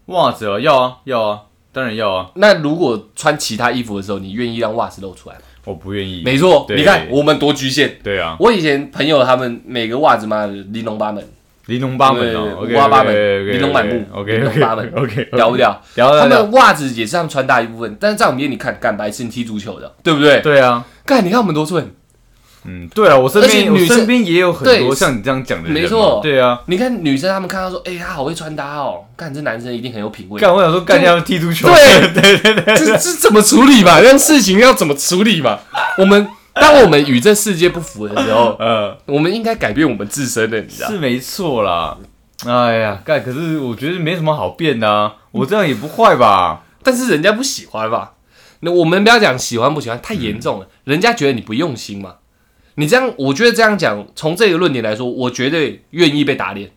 [0.05, 1.41] 袜子啊，要啊要啊，
[1.73, 5.41] 当然要啊，那如果穿其他衣服的时候，你愿意让袜子露出来吗？
[5.65, 6.21] 我不愿意。
[6.23, 7.97] 没错，对你看我们多局限。
[8.03, 11.25] 对啊，我以前朋友他们每个袜子嘛玲珑八门，
[11.67, 15.81] 玲珑八门五花八门玲珑满目，OK 玲珑八门 OK，屌不屌？
[15.95, 20.41] 聊聊聊，他们袜子也是他们穿搭一部分，但是在我们眼里看，干白痴，你踢足球的，对不对？
[20.41, 21.89] 对啊，干，你看我们多寸，
[22.65, 30.39] 嗯，对啊，我身边我女生身边也有很对多像你这样讲的人嘛，没错对啊，你看女生她们看到说，哎、她好会穿搭哦，干这男生一定很有品味。
[30.39, 33.99] 干我想说干要踢足球，对 对对对，这这怎么处理嘛？
[33.99, 35.59] 让事情要怎么处理嘛？
[35.97, 40.89] 我们当我们与这世界不符的时候，呃， 我们应该改变我们自身的，你知道？
[40.89, 41.97] 是没错啦。
[42.45, 46.61] 哎呀，干，可是我觉得没什么好变的啊，我这样也不坏吧？
[46.81, 48.13] 但是人家不喜欢吧？
[48.61, 50.67] 那我们不要讲喜欢不喜欢，太严重了。
[50.85, 52.15] 人家觉得你不用心嘛。
[52.75, 56.71] 你这样，我觉得这样讲，从这个论点来说，我绝对愿意被打脸。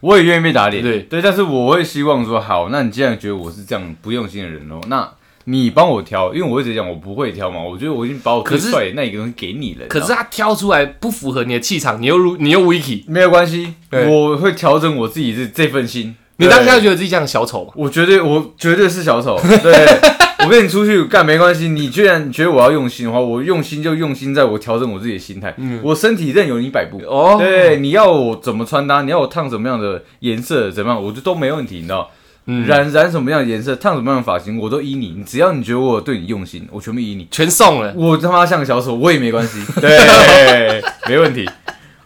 [0.00, 5.06] 我也愿意被打脸，对对，但是我会希望说，好，那你既然觉得我是这样不用心的人哦，那
[5.44, 16.16] 你帮我挑，因为我一直讲我不会挑嘛，我觉得我已经把我最可是帅的那一个东西给你了，可是他挑出来不符合你的气场，你又如你又 wiki，没有关系，对我会调整我自己这这份心。
[16.36, 17.72] 你当下对觉得自己像小丑吗？
[17.76, 19.38] 我绝对，我绝对是小丑。
[19.62, 19.86] 对，
[20.44, 21.68] 我跟你出去干没关系。
[21.68, 25.54] 你居然觉得我要用心的话，我用心就用心在我调整我自己的心态。
[25.82, 26.98] 我身体任由你摆布。
[27.06, 32.10] 哦对，你要我怎么穿搭，你要我烫什么样的颜色，怎么样，我就都没问题，你知道。
[32.46, 35.14] 嗯染染什么样的颜色，烫什么样的发型，我都依你。
[35.16, 37.28] 你只要你觉得我对你用心，我全部依你。
[37.30, 37.92] 全送了。
[37.94, 39.60] 我他妈像个小丑，我也没关系。
[39.80, 41.48] 对，没问题。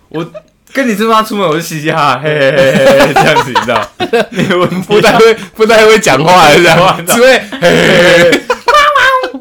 [0.08, 0.24] 我
[0.74, 3.88] 跟你这妈出门，我就嘻嘻哈 哈，嘿嘿嘿这样子，你知道？
[4.30, 4.76] 没问题。
[4.88, 7.70] 不太会，不太会讲话，这样，只会嘿嘿
[8.18, 8.40] 嘿，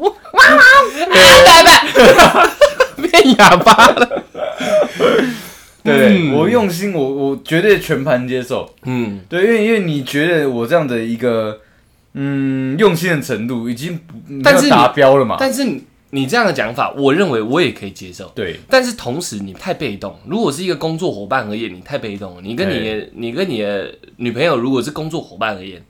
[0.00, 0.62] 汪汪汪，
[1.10, 4.22] 拜拜变哑巴了。
[5.82, 8.72] 对我用心，我我绝对全盘接受。
[8.84, 11.58] 嗯，对，因为因为你觉得我这样的一个
[12.14, 15.36] 嗯用心的程度已经不但是达标了嘛？
[15.38, 15.64] 但是
[16.14, 18.30] 你这样的讲法，我认为我也可以接受。
[18.36, 20.16] 对，但是同时你太被动。
[20.28, 22.40] 如果是一个工作伙伴而言，你太被动了。
[22.40, 25.82] 你跟你的你跟你的女朋友如果是工作伙伴而言，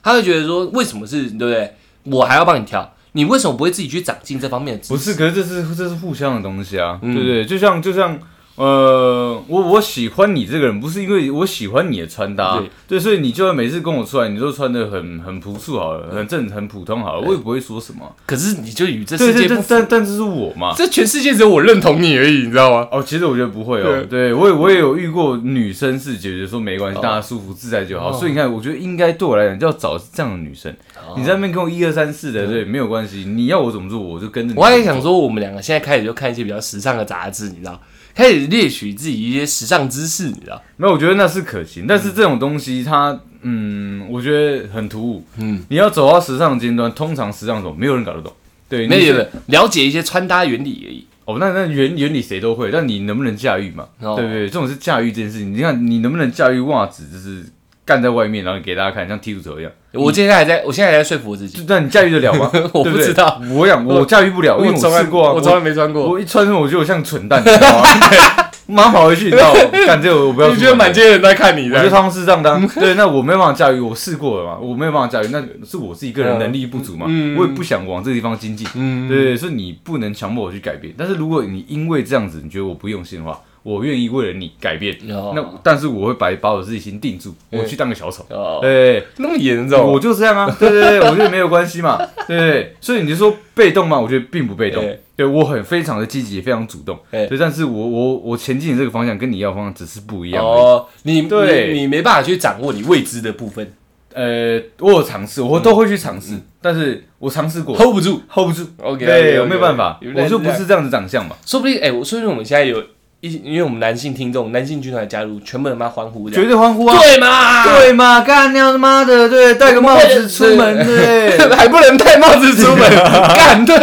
[0.00, 1.74] 他会觉得说，为什么是对不对？
[2.04, 4.84] 我还要帮你挑，你为什么不会自己去长进这方面的？
[4.86, 7.44] 不是，可是这是这是互相的东西啊，对不对？
[7.44, 8.16] 就像就像。
[8.62, 18.14] 呃，我我喜欢你这个人，不是因为我喜欢你的穿搭，对对，所以你就算每次跟我出来，你都穿的很很朴素好了，很正很普通好了，我也不会说什么。
[18.24, 20.74] 可是你就与这世界不但但但这是我嘛？
[20.76, 22.86] 这全世界只有我认同你而已，你知道吗？
[22.92, 28.10] 哦，其实我觉得不会哦，对我也我也有遇过女生是觉得说没关系，大家舒服自在就好。
[28.10, 30.72] 哦所以你看，我觉得应该对我来讲，就要找这样的女生。
[31.16, 33.24] 你在那边跟我一二三四的，对，没有关系。
[33.26, 34.60] 你要我怎么做，我就跟着你。
[34.60, 37.80] 我还想说，我们两个现在开始就看一些比较时尚的杂志，你知道，
[38.14, 40.62] 开始猎取自己一些时尚知识，你知道？
[40.76, 45.24] 没有，我觉得那是可行，但是这种东西它，嗯，我觉得很突兀。
[45.38, 48.32] 嗯，你要走到时尚尖端，通常时尚什么没有人搞得懂。
[48.68, 51.06] 对，没有了解一些穿搭原理而已。
[51.24, 53.86] 哦，那那原原理谁都会，但你能不能驾驭嘛？
[54.00, 54.46] 哦对不对？
[54.46, 55.52] 这种是驾驭这件事情。
[55.54, 57.44] 你看你能不能驾驭袜子，就是
[57.84, 59.72] 干在外面，然后给大家看，像踢足球一样。
[59.92, 62.50] 我现在还在，我现在还在说服我自己，就那你驾驭得了吗？
[62.72, 66.08] 我不知道，我想我驾驭不了，因为我从来试过啊，我从来没穿过。
[66.08, 67.84] 我一穿上我觉得我像蠢蛋，你知道吗？
[68.68, 69.60] 马上跑回去，你知道吗？
[69.86, 70.48] 干这个我不要。
[70.48, 71.76] 你觉得满街人在看你的？
[71.76, 85.32] 我觉得他们是这样当，对，那我没有办法驾驭，我试过了嘛，我没有办法驾驭，那是我自己个人能力不足嘛，嗯我也不想往这个地方精进，对，所以你不能强迫我去改变，但是如果你因为这样子，你觉得我不用心的话，我愿意为了你改变，哦。
[85.34, 94.82] 那但是我会把把我自己先定住，我去当个小丑，哦，对，那么严重，我就这样啊， 对对对，我觉得没有关系嘛，对所以你就说被动嘛，我觉得并不被动。
[94.82, 100.44] 对，对我很非常的积极，非常主动，对对，但是我我我前进的这个方向跟你要的方向只是不一样。
[100.44, 101.72] 哦，你对。
[101.72, 103.72] 你你没办法去掌握你未知的部分。
[104.14, 108.20] 呃，我有尝试，我都会去尝试，但是我尝试过，hold 不住。
[108.28, 112.82] hold 不住，OK，对，我没有办法，我就不是这样子长相嘛，说不定哎，我说不定我们现在有
[113.22, 117.64] 一，因为我们男性听众、男性军团加入，全部他妈欢呼的绝，对欢呼啊，对嘛？
[117.64, 122.90] 对嘛，干掉他妈的，对，戴个帽子出门，对， 还不能戴帽子出门，
[123.36, 123.76] 干对。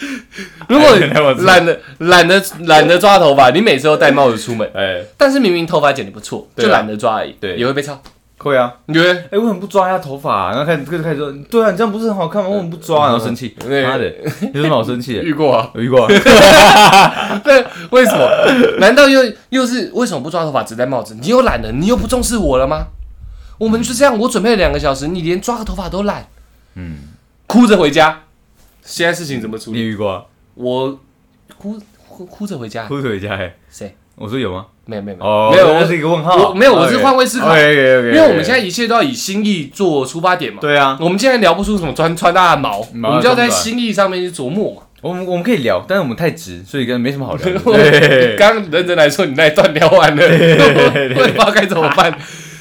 [0.66, 0.88] 如果
[1.40, 7.56] 懒得懒得懒得抓头发，你每次都戴帽子出门，哎，但是明明头发剪的不错，就懒得抓而已，对。
[7.56, 8.00] 也会被抄。
[8.42, 9.12] 会啊，你觉得？
[9.30, 10.50] 哎，为什么不抓一下头发？
[10.50, 12.48] 然后开始就开始说，对啊，你这样不是很好看吗？
[12.48, 13.06] 为什么不抓？
[13.08, 14.10] 然后生气，对妈的，
[14.54, 15.22] 有什么好生气的？
[15.22, 15.70] 遇过啊？
[15.74, 18.28] 有遇过啊， 对，为什么？
[18.78, 19.20] 难道又
[19.50, 21.14] 又是为什么不抓头发只戴帽子？
[21.20, 22.86] 你又懒了，你又不重视我了吗？
[23.58, 26.26] 我们就这样，我准备了两个小时，你连抓个头发都懒，
[26.76, 27.00] 嗯，
[27.46, 28.22] 哭着回家。
[28.82, 29.80] 现在事情怎么处理？
[29.80, 30.24] 你遇过啊？
[30.54, 30.98] 我
[31.58, 31.78] 哭
[32.08, 32.86] 哭哭着回家。
[32.86, 33.94] 哭着回家哎，谁？
[34.20, 34.66] 我说有吗？
[34.84, 40.58] 没有没有没有哦，没有，那我是一个问号，我没有，我是换位思考因为我们现在一切都要以心意做出发点嘛。
[40.60, 44.82] 对啊，我们现在聊不出什么穿穿搭的毛，我毛们就要在心意上面去琢磨嘛。
[45.00, 47.46] 我们我们可以聊，但是我们太直，所以跟没什么好聊
[48.36, 50.22] 刚刚认真来说，你那一段聊完了，
[51.16, 52.14] 我也不知道该怎么办。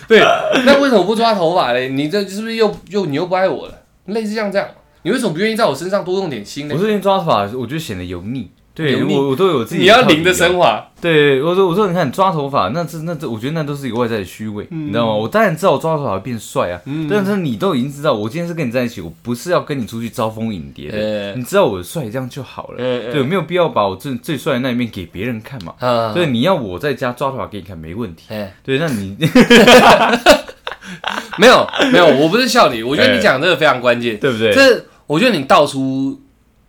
[0.08, 0.22] 对，
[0.66, 1.90] 那为什么不抓头发嘞？
[1.90, 3.74] 你这是不是又又你又不爱我了？
[4.06, 4.66] 类似像这样，
[5.02, 6.80] 你为什么不愿意在我身上多用点心呢我？
[6.80, 8.50] 最近抓头发，我觉得显得油腻。
[8.80, 15.14] 对我我都有自己你要零的升华，对，我说我说你看抓头发，那这那这，我觉得那都是一个外在的虚伪，你知道吗？
[15.14, 25.74] 我当然知道我抓头发会变帅啊，嗯但是你都已经知道，我今天是跟你在一起，我不是要跟你出去招蜂引蝶你知道我帅这样就好了，呃对，没有必要把我最最帅的那一面给别人看嘛。
[25.80, 28.24] 啊对，你要我在家抓头发给你看没问题。
[28.30, 29.18] 哎，对，那你
[31.38, 34.18] 没有没有，我不是笑你，我觉得你讲这个非常关键。
[34.18, 34.54] 对不对？
[34.54, 36.20] 这我觉得你道出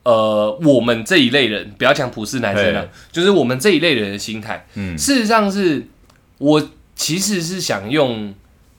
[0.02, 4.66] 呃我们这一类人，不要讲普世男生了嘿，就是我们这一类人的心态。
[4.74, 5.86] 嗯，事实上是
[6.38, 8.34] 我其实是想用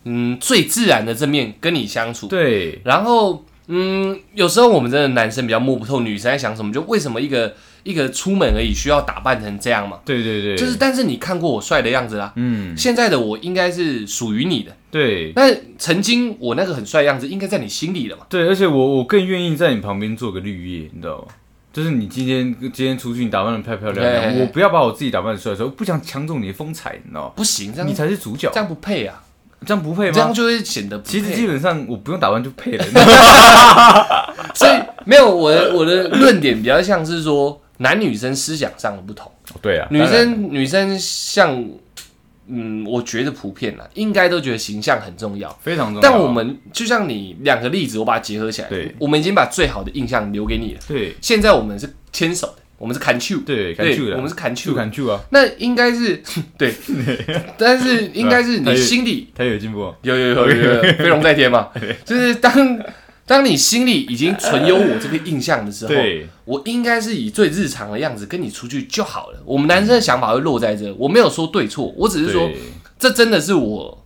[0.06, 10.00] 嗯最自然的正面跟你相处，对，然后嗯有时候我们真的男生比较摸不透女生在想什么，就为什么一个一个出门而已需要打扮成这样嘛？
[10.06, 18.26] 对对对，就是但是你看过我帅的样子啦，嗯，现在的我应该是属于你的，对那曾经我那个很帅的样子应该在你心里了嘛？
[18.30, 21.26] 对，而且我我更愿意在你旁边做个绿叶，你知道吗？
[21.74, 27.32] 就是你今天今天出去，你打扮的漂漂亮亮，对我不要把我自己打扮的帅帅，我不想抢走你的风采，你知道吗？
[27.34, 29.24] 不行，这样你才是主角这，样不配啊，
[29.66, 30.12] 这样不配吗？
[30.14, 32.86] 这样就会显得不配其实基本上我不用打扮就配了，
[34.54, 34.72] 所以
[35.06, 41.64] 没有我的我的论点比较像是说男女生思想上的不同，对啊，女生女生像
[42.48, 45.50] 嗯，我觉得普遍啦，应该都觉得形象很重要。
[45.62, 48.94] 非常重要，但我们就像你两个例子，我把它结合起来，对。
[49.00, 50.80] 我们已经把最好的印象留给你了。
[50.88, 51.16] 对。
[51.22, 56.22] 现在我们是牵手的，我们是砍 Q，对敢对去，的，我们是砍去 Q，敢去啊，那应该是
[56.58, 56.74] 对，
[57.58, 61.70] 但是应该是你心里他有进步有有有有飞龙在天嘛，
[62.04, 62.52] 就是当
[63.32, 69.40] 当你心里已经存有我这个印象的时候，对，我应该是以最日常的样子跟你出去就好了。
[69.46, 72.50] 我们男生的想法会落在这，我没有说对错，我只是说
[73.00, 74.01] 这真的是我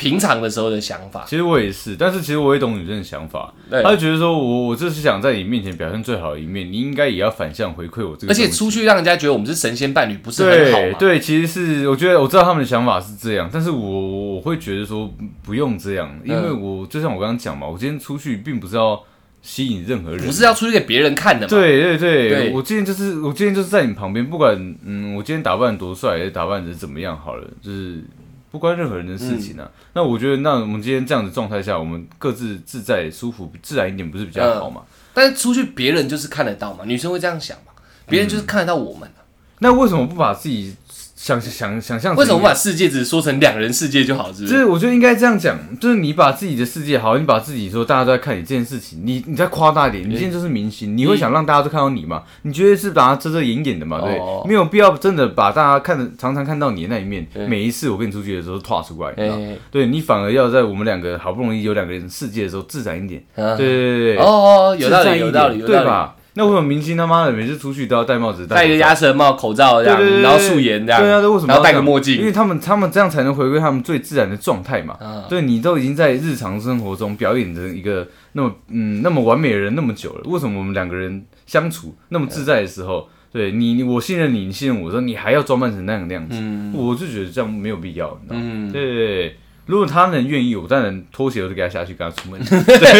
[0.00, 1.24] 平常的时候的想法。
[1.28, 8.32] 其实我也是，但是其实我也懂女生的想法，对她就觉得说我我就是想在你面前表现最好的一面，你应该也要反向回馈我这个。
[8.32, 10.96] 而且出去让人家觉得我们是神仙伴侣，不是很好吗？
[10.98, 18.98] 对对，其实是我觉得我知道他们的想法是这样，但是我我会觉得说不用这样，因为嗯我就像我刚刚讲嘛，我今天出去并不是要
[19.42, 21.48] 吸引任何人，不是要出去给别人看的嘛？
[21.50, 28.04] 对对对，对我今天就是我今天就是在你旁边，不管嗯我今天打扮多帅，打扮的怎么样好了，就是
[28.50, 29.70] 不关任何人的事情啊。
[29.94, 34.82] 那我觉得那我们今天这样的状态下，我们各自自在舒服自然一点，不是比较好吗？
[35.14, 37.72] 但是出去别人就是看得到嘛，女生会这样想嘛？
[38.06, 39.22] 别人就是看得到我们啊、
[39.60, 40.74] 那为什么不把自己
[41.20, 44.32] 想想想象为什么不把世界只说成两人世界就好？
[44.32, 44.54] 是不是？
[44.54, 52.22] 就是是我觉得应该这样讲，就是你把自己的世界好，你把自己说大家都在看你这件事情，你你再夸大一点，你现在就是明星，你会想让大家都看到你吗？
[52.40, 54.00] 你觉得是把它遮遮掩掩的嘛？
[54.00, 65.60] 对哦，没有必要真的把大家看的常常看到你的那一面，每一次我跟你出去的时候都跨出来，你知道哎，对你反而要在我们两个好不容易有两个人世界的时候自然一点，啊对对对对，哦哦，有道理，有道理。
[65.60, 66.16] 对吧？
[66.40, 71.74] 那为什么明星他妈的每次出去都要戴帽子、戴一个鸭舌帽、口罩这样然后素颜这样，对啊，这为什么然后戴？
[71.74, 72.16] 个墨镜？
[72.16, 74.96] 因为他们他们这样才能回归他们最自然的状态嘛。
[74.98, 86.72] 啊对你都已经在日常生活中表演着一个那么嗯那么完美的人那么久了，为什么我们两个人相处那么自在的时候，对你你我信任你，你信任我说，你还要装扮成那样的样子，嗯。
[86.74, 88.42] 我就觉得这样没有必要，你知道吗？
[88.42, 89.36] 嗯，对对对。
[89.70, 92.40] 如果他能愿意，我当然拖鞋我就给他下去，跟他出门，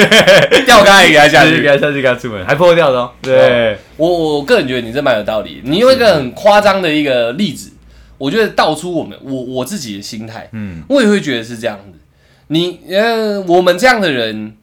[0.64, 1.56] 吊杆也给他下去。
[1.56, 3.10] 就给他下去，跟他出门，还破掉的哦。
[3.20, 5.60] 对，我我个人觉得你这蛮有道理。
[5.64, 7.72] 你用一个很夸张的一个例子，
[8.16, 11.98] 我觉得道出我们我我自己的心态，嗯，我也会觉得是这样子。
[12.46, 14.54] 你呃，我们这样的人，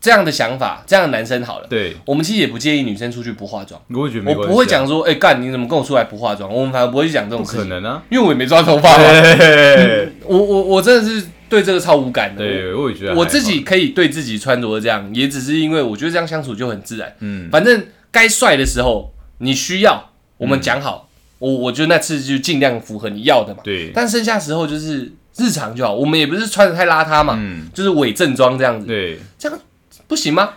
[0.00, 3.80] 这样的想法，这样的男生好了，对，我们其实也不建议女生出去不化妆。
[3.90, 6.52] 我也觉得没我不会讲说，哎、干你怎么跟我出来不化妆？
[6.52, 8.02] 我们反而不会去讲这种事情，可能啊。
[8.10, 8.96] 因为我也没抓头发
[10.24, 12.42] 我我我真的是对这个超无感的。
[12.42, 17.14] 对，我也觉得我自己可以对自己穿着这样，也只是因为我觉得这样相处就很自然。
[17.20, 23.60] 嗯，反正该帅的时候，你需要我们讲好，我我觉得那次就尽量符合你要的嘛。
[23.62, 29.58] 对，但剩下时候就是日常就好，我们也不是穿的太邋遢嘛，嗯，就是伪正装这样子，对，这样
[30.06, 30.50] 不行吗？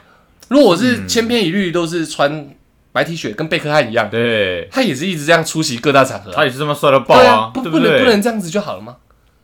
[0.50, 2.50] 如果我是千篇一律都是穿
[2.92, 8.04] 白 T 恤，跟贝克汉一样，对，他也是一直这样出席各大场合、他也是这么帅到爆啊，不不能？
[8.04, 8.96] 不能这样子就好了吗？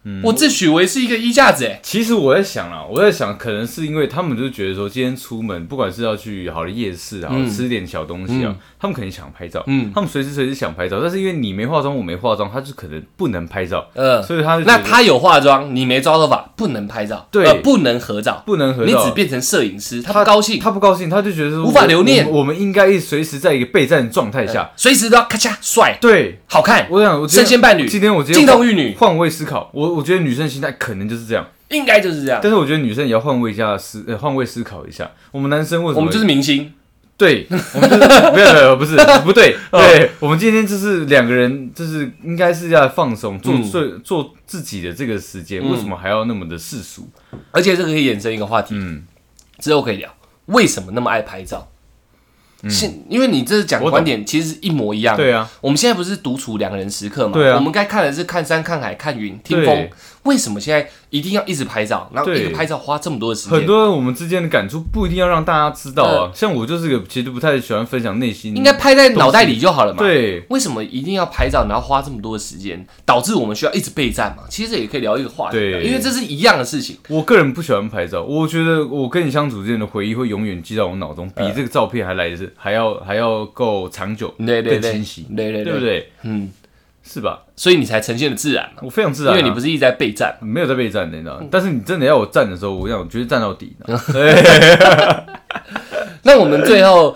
[0.06, 7.50] 嗯我自诩为是一个衣架子，哎，其实我在想啊，我在想，可能是因为他们就觉得说，今天出门，不管是要去好的夜市啊，嗯。
[7.50, 9.92] 吃点小东西啊嗯，他们肯定想拍照，嗯。
[9.94, 17.46] 他们随时随地想拍照，但是因为你没化妆，我没化妆，他就可能不能拍照，呃，所以他那他有化妆，你没抓头发，不能拍照，对。
[17.46, 22.30] 呃不能合照，不能合照，你只变成摄影师，他不高兴，他不高兴，他就觉得说无法留念。
[22.30, 25.98] 我们应该随时在一个备战状态下，随时都要咔嚓帅。
[26.02, 26.40] 对。
[26.48, 32.40] 好看，我想，我今天神仙伴侣，今天我今金天童玉女，换位思考，我我觉得女生心态可能就是这样，应该就是这样。
[32.42, 36.00] 但是我觉得女生也要换位一下思，呃，换位思考一下，我们男生为什么？
[36.00, 36.74] 我们就是明星，
[37.18, 47.08] 对，我们就是没有没有不是 不对，哦对，我们今天就是两个人，就是应该是要放松，做嗯做做自己的这个时间，嗯为什么还要那么的世俗？
[47.52, 49.04] 而且这个可以衍生一个话题，嗯，
[49.60, 50.14] 之后可以聊，
[50.48, 51.70] 为什么那么爱拍照？
[52.70, 55.24] 现因为你这讲观点其实是一模一样的。
[55.24, 57.34] 对啊，我们现在不是独处两人时刻嘛？
[57.34, 59.90] 对啊我们该看的是看山、看海、看云、听风。
[60.24, 62.10] 为什么现在一定要一直拍照？
[62.14, 63.60] 然后对一个拍照花这么多的时间？
[63.60, 70.00] 很多人我们之间的感触不一定要让大家知道啊，像我就是个其实不太喜欢分享内心，嗯应该拍在脑袋里就好了嘛。。
[70.00, 70.42] 对。
[70.50, 74.44] 为什么一定要拍照，然后花这么多的时间，导致我们需要一直备战嘛？
[74.50, 76.98] 其实也可以聊一个话题啊，对因为这是一样的事情。
[77.10, 85.80] 我个人不喜欢拍照，我觉得我跟你相处之间的回忆会永远记在我脑中，比这个照片还来的是还要还要够长久，对对对，更清晰，对对对不？
[85.80, 86.12] 对？
[86.24, 86.50] 嗯，
[87.04, 87.44] 是吧？
[87.56, 90.36] 所以你才呈现的自然嘛，我非常自然、啊，因为你不是一直在备战。
[90.42, 91.46] 没有在备战的，你知道吗？
[91.52, 93.76] 但是你真的要我站的时候，我想我绝对站到底。
[96.24, 97.16] 那我们最后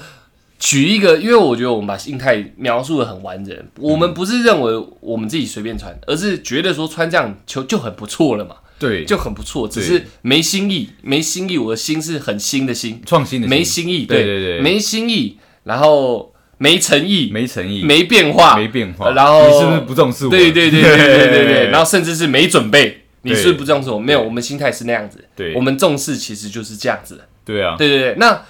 [0.59, 13.47] 举一个，因为我觉得我们把心态描述的很完整，我们不是认为我们自己随便穿，而是觉得说穿这样就就很不错了嘛，对，就很不错，只是没新意，没新意，我的心是很新的心，创新的。
[13.47, 14.61] 没新意，对，对对对。
[14.61, 17.83] 没新意，然后没诚意，没诚意。
[17.83, 19.11] 没变化，没变化。
[19.11, 20.29] 然后，你是不是不重视我？
[20.29, 20.81] 对对对。
[20.81, 21.67] 对对对。
[21.73, 23.97] 然后甚至是没准备，你是不是不重视我？
[23.97, 25.23] 没有，我们心态是那样子。
[25.35, 25.55] 对。
[25.55, 27.21] 我们重视其实就是这样子。
[27.43, 27.75] 对啊。
[27.77, 28.15] 对对对。
[28.17, 28.43] 那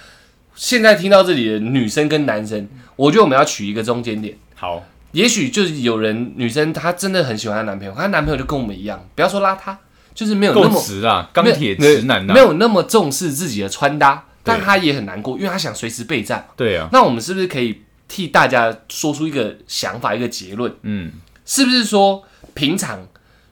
[0.54, 4.36] 现在听到这里的女生跟男生，我觉得我们要取一个中间点。
[4.54, 4.84] 好。
[5.12, 9.74] 也许就是有人，女生她真的很喜欢她男朋友，她男朋友就跟我们一样，不要说邋遢。
[10.18, 16.54] 就是没有那么直啊，钢铁直男呐没，有那么重视自己的穿搭，但他也很难过，因为他想随时备战嘛。
[16.56, 20.74] 对啊，那我们是不是可以替大家说出一个想法、一个结论？
[20.82, 21.12] 嗯，
[21.46, 23.06] 是不是说平常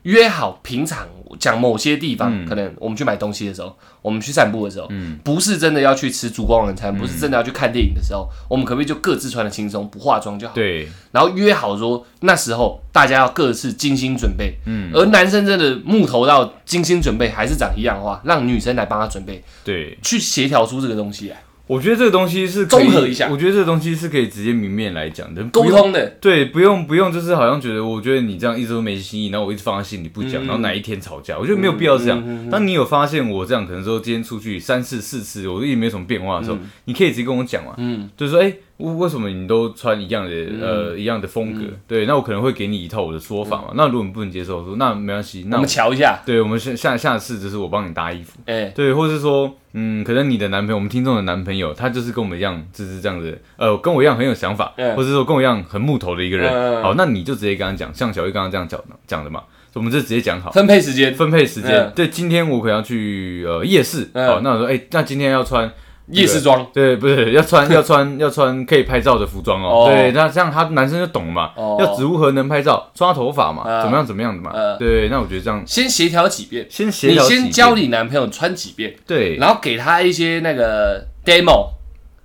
[0.07, 1.05] 约好，平常
[1.37, 2.45] 讲某些地方，嗯。
[2.47, 5.19] 可能我们去买东西的时候，我们去散步的时候，嗯。
[5.21, 10.53] 不是真的要去吃烛光晚餐，不是真的要去看电影的时候，我们可不可以就各自穿的轻松，不化妆就好？
[10.53, 25.69] 对，然后约好说那时候大家要各自精心准备，嗯，而男生真的木头到精心准备还是长一样的话，让女生来帮他准备，对，去协调出这个东西来，我觉得这个东西是综合一下我觉得这个东西是可以直接明面来讲的，沟。
[25.69, 26.15] 通的。
[26.21, 32.17] 对，不用不用，就是好像觉得，我觉得你这样一直都没心意，然后我一直放在心里不讲，嗯然后哪一天吵架，我觉得没有必要这样。
[32.19, 41.61] 嗯嗯嗯当你有发现我这样，可能说今天出去三次四次，我一直没什么变化的时候，你可以直接跟我讲嘛，嗯，就是说，哎、为为什么你都穿一样的、呃一样的风格？
[41.63, 41.73] 嗯。
[41.87, 43.69] 对，那我可能会给你一套我的说法嘛。
[43.75, 54.95] 那如果你不能接受，说那没关系，那我们瞧一下，对我们下下下次就是我帮你搭衣服，哎、对，或是说，嗯，可能你的男朋友，我们听众的男朋友，他就是跟我们一样，就是这样子，呃，跟我一样很有想法，嗯。
[54.95, 56.83] 或者说跟我一样很木头的一个人。
[56.83, 60.51] 好，那你就直接跟他讲，像小玉刚刚这样讲讲的嘛，我们就直接讲好。
[60.51, 61.91] 分配时间，分配时间，嗯。
[61.95, 64.27] 对，今天我可能要去呃夜市，嗯。
[64.27, 65.71] 好，那我说，哎、那今天要穿
[66.09, 69.67] 夜视装，对，不是要穿要穿要穿可以拍照的服装哦。
[69.67, 74.51] 哦对，那这样他男生就懂了嘛，哦要如何能拍照，抓头发嘛，嗯怎么样怎么样的嘛。
[74.53, 81.69] 呃对，那我觉得这样先协调几遍，先协你调你，先教你男朋友穿几遍，对然后给他一些那个 demo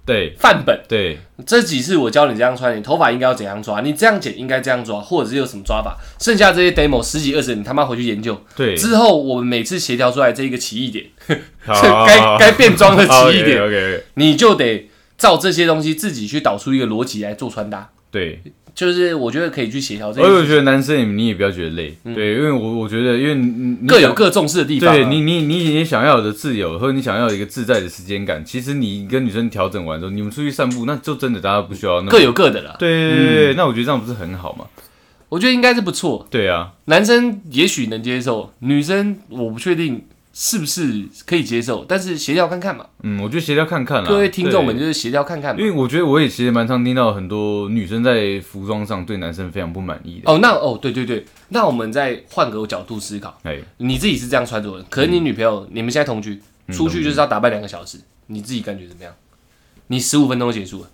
[0.05, 0.81] 对范本。
[0.89, 5.97] 对这几次我教你这样穿，你头发应该要怎样抓，你这样剪应该这样抓，或者是有什么抓法。
[6.21, 8.41] 剩下这些 demo 十几二十，你他妈回去研究。
[8.55, 11.07] 对，之后我们每次协调出来这一个奇异点，
[11.65, 14.89] 好 该该变装的奇异点， OK OK，你就得
[15.19, 17.91] 照这些东西自己去导出一个逻辑来做穿搭。
[18.11, 18.43] 对，
[18.75, 24.95] 就是我觉得可以去协调这我有，觉得男生你你也不要觉得累，对，因为我我觉得因为各有各重视的地方啊。
[24.95, 32.77] 对你你你你想要的自由，或者你想要一个自在的时间感，其实你跟女生调整完之后，你们出去散步，那就真的大家不需要各有各的了。
[32.79, 34.65] 对对对对，那我觉得这样不是很好吗？
[35.29, 36.27] 我觉得应该是不错。
[36.31, 40.03] 对啊，男生也许能接受，女生我不确定
[40.33, 42.87] 是不是可以接受，但是协调看看嘛。
[43.03, 44.09] 嗯，我觉得协调看看啦。
[44.09, 45.61] 各位听众们就是协调看看嘛。
[45.61, 50.33] 因为我觉得我也其实蛮常听到很多女生在服装上对男生非常不满意的。
[50.33, 59.13] 哦，那哦，对对对，那我们再换个角度思考，哎，你自己是这样穿着的，可是你女朋友，你们现在同居，嗯出去就是要打扮两个小时，你自己感觉怎么样？
[59.89, 60.89] 你十五分钟就结束了，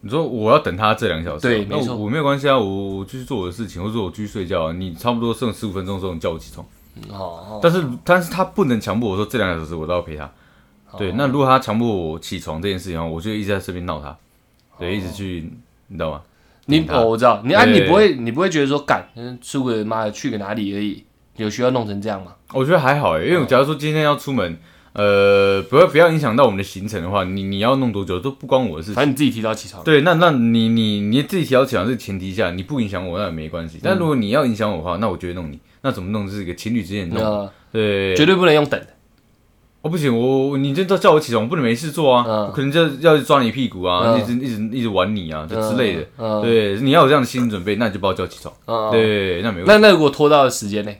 [0.00, 4.72] 你说我要等他这两个小时对没错我我没有关系啊，我我继续做我的事情，或者我继续睡觉啊。
[4.72, 6.66] 你差不多剩十五分钟的时候，你叫我起床。
[7.10, 10.24] 哦，但是但是他不能强迫我说这两个小时我都要陪他。
[10.90, 14.16] 哦对，那如果他强迫我起床这件事情我就一直在身边闹他，
[14.78, 15.52] 对，一直去，
[15.88, 16.22] 你知道吗？
[16.64, 21.04] 你他哦，我知道，你啊，你不会，你不会觉得说干，嗯出个妈的去个哪里而已，
[21.36, 22.32] 有需要弄成这样吗？
[22.54, 24.58] 我觉得还好诶，因为假如说今天要出门，
[24.94, 28.94] 呃，不要不要影响到我们的行程的话，你你要弄多久都不关我的事情。
[28.94, 33.78] 反正你自己提早起床，对，那那你你你自己提早起床这个前提下，你不影响我那也没关系。
[33.82, 35.60] 但如果你要影响我的话，那我就会弄你。
[35.82, 36.26] 那怎么弄？
[36.26, 37.24] 这是一个情侣之间的弄。
[37.24, 38.86] 那对，绝对不能用等的。
[39.80, 46.06] 哦不行，我我你这叫叫我起床，我不能没事做啊，嗯我可能就要抓你屁股啊，嗯一直一直一直玩你啊，就之类的。
[46.18, 48.52] 嗯，对，你要有这样的心理准备，那你就把我叫起床。
[48.66, 50.92] 嗯，对，那没问题，那那如果拖到的时间呢？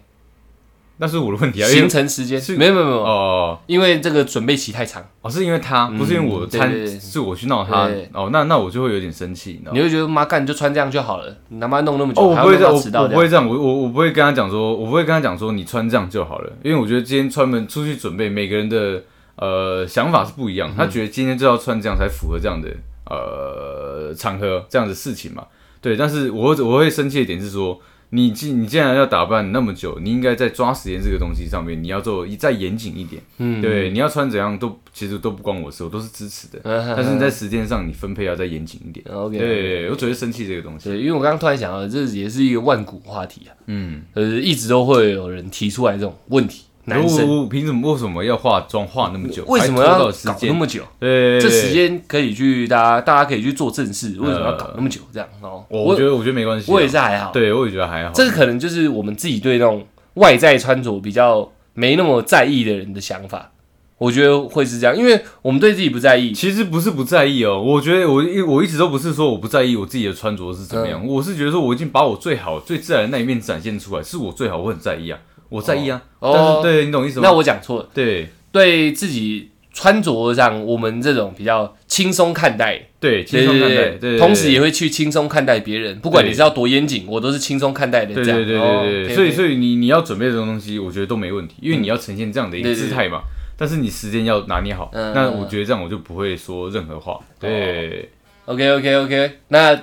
[0.98, 1.66] 那是我的问题啊。
[1.68, 8.10] 因为行程时间是没有没有没有，哦因为这个准备期太长，哦，是因为他，不是因为我参，对对对是我去闹他对。
[8.12, 9.82] 哦，那那我就会有点生气，你知道吗你？
[9.82, 19.02] 会觉得妈干你就穿这样就好了，你他妈弄那么久，哦，我还要弄不会这样，我到迟到这样我不会这样，我我我不会跟他讲说，我不会跟他讲说你穿这样就好了，因为我觉得今天穿门出去准备，每个人的
[19.36, 22.68] 呃想法是不一样，他觉得今天就要穿这样才符合这样的
[23.06, 25.44] 呃场合这样的事情嘛，
[25.80, 27.80] 对，但是我会我会生气的点是说。
[28.10, 33.22] 你既你既然要打扮那么久，你应该在抓时间这个东西上面，你要做再严谨一点。
[33.36, 36.58] 嗯，对，你要穿怎样都其实都不关我事，我都是支持的。
[36.64, 39.04] 嗯，但是你在时间上你分配要再严谨一点。
[39.14, 40.88] OK，对，我只会生气这个东西。
[40.88, 49.44] 对，因为我刚刚突然想到，这也是一个万古话题啊，嗯，呃，一直都会有人提出来这种问题，男生凭什么为什么要化妆化那么久？
[49.46, 50.52] 为什么要搞那？
[50.52, 50.82] 么久？
[50.98, 55.00] 对，这时间可以去大家大家可以去做正事，为什么要搞那么久？
[55.12, 56.74] 这样哦，我我觉得我觉得没关系啊。
[56.74, 58.10] 我也是还好，对，我也觉得还好。
[58.12, 63.52] 这个可能就是我们自己对那种外在穿着比较没那么在意的人的想法。
[63.98, 75.18] 我觉得会是这样，因为我们对自己不在意，其实不是不在意哦，我觉得我一我一直都不是说我不在意我自己的穿着是怎么嗯样，我是觉得说我已经把我最好最自然的那一面展现出来，是我最好，我很在意啊，
[75.48, 76.02] 我在意啊。
[76.20, 76.32] 哦。
[76.34, 77.28] 但是对你懂意思吗？
[77.28, 78.28] 那我讲错了，对。
[78.50, 88.14] 对自己穿着上，我们这种比较轻松看待，对轻松看待，对对，同时也会去轻松看待别人，不管你是要多严谨，我都是轻松看待的。
[88.14, 93.20] 这样，对对对哦对对所以所以你你要准备这种东西，我觉得都没问题，因为你要呈现这样的一个姿态嘛。
[93.56, 94.90] 但是你时间要拿捏好。
[94.94, 95.12] 嗯。
[95.14, 97.20] 那我觉得这样我就不会说任何话。
[97.38, 98.08] 对
[98.46, 99.78] ，OK OK OK，那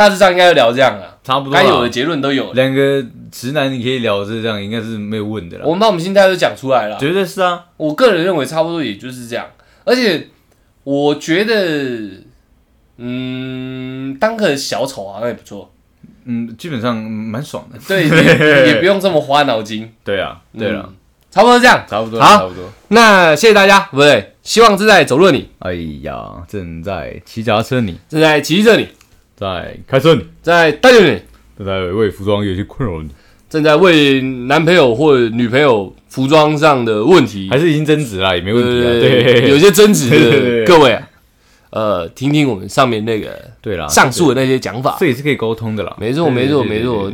[0.00, 1.62] 大致上应该就聊这样了，差不多啦。
[1.62, 2.54] 该有的结论都有了。
[2.54, 5.64] 两个直男你可以聊这样，应该是没有问的啦。
[5.66, 6.96] 我们把我们心态都讲出来了。
[6.98, 9.46] 绝对是啊，我个人认为差不多也就是这样，
[9.84, 10.28] 而且
[10.84, 12.24] 我觉得，
[12.96, 15.70] 嗯，当个小丑好像也不错，
[16.24, 17.78] 嗯，基本上蛮爽的。
[17.86, 19.92] 对， 也也不用这么花脑筋。
[20.02, 20.94] 对啊，对了嗯，
[21.30, 21.84] 差不多这样。
[21.86, 22.64] 差不多，差不多。
[22.88, 28.88] 那谢谢大家，不对，希望正在走路的你，哎呀，正在骑脚踏车你，正在骑着你，
[29.40, 31.18] 在开车，在带着你，
[31.56, 33.00] 正在为服装有些困扰。
[33.00, 33.08] 你，
[33.48, 38.90] 正在为男朋友或女朋友服装上的问题，还是已经争执了，也没问题啊。
[38.90, 41.08] 呃对，有些争执各位啊，
[41.70, 43.28] 呃，听听我们上面那个
[43.62, 45.96] 对啦，上述的那些讲法这，也是可以沟通的啦。
[46.00, 47.10] 没错没错没错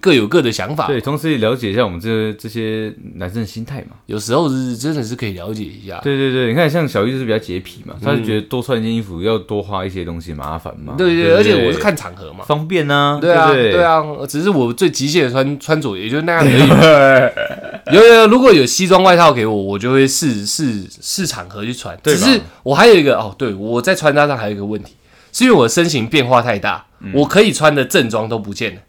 [0.00, 3.96] 各有各的想法，对，同时也了解一下我们这这些男生的心态嘛。
[4.06, 5.98] 有时候是真的是可以了解一下。
[6.02, 10.94] 对对对，你看像小玉就是比较洁癖嘛，他嗯就觉得多穿一件衣服要多花一些东西麻烦嘛。
[10.98, 12.44] 对对，而且我是看场合嘛。
[12.44, 16.60] 方便呐，对啊，对，啊，只是我最极限的穿穿着也就那样而已。
[17.92, 21.96] 有有有，如果有西装外套给我，我就会试试试场合去穿。
[22.02, 24.96] 对只是我还有一个哦，对我在穿搭上还有一个问题，
[25.32, 28.80] 是因为我身形变化太大，嗯我可以穿的正装都不见了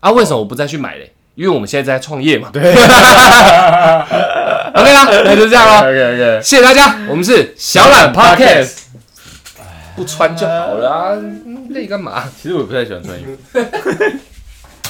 [0.00, 0.10] 啊。
[0.10, 1.12] 为什么我不再去买嘞？
[1.34, 2.50] 因为我们现在在创业嘛。
[2.52, 2.62] 对。
[4.72, 5.78] OK 啦，那就这样喽。
[5.88, 8.78] OK OK，谢谢大家，我们是小懒 Podcast。
[9.96, 11.16] 不穿就好了啊，
[11.70, 12.24] 累干嘛？
[12.40, 13.36] 其实我不太喜欢穿衣服。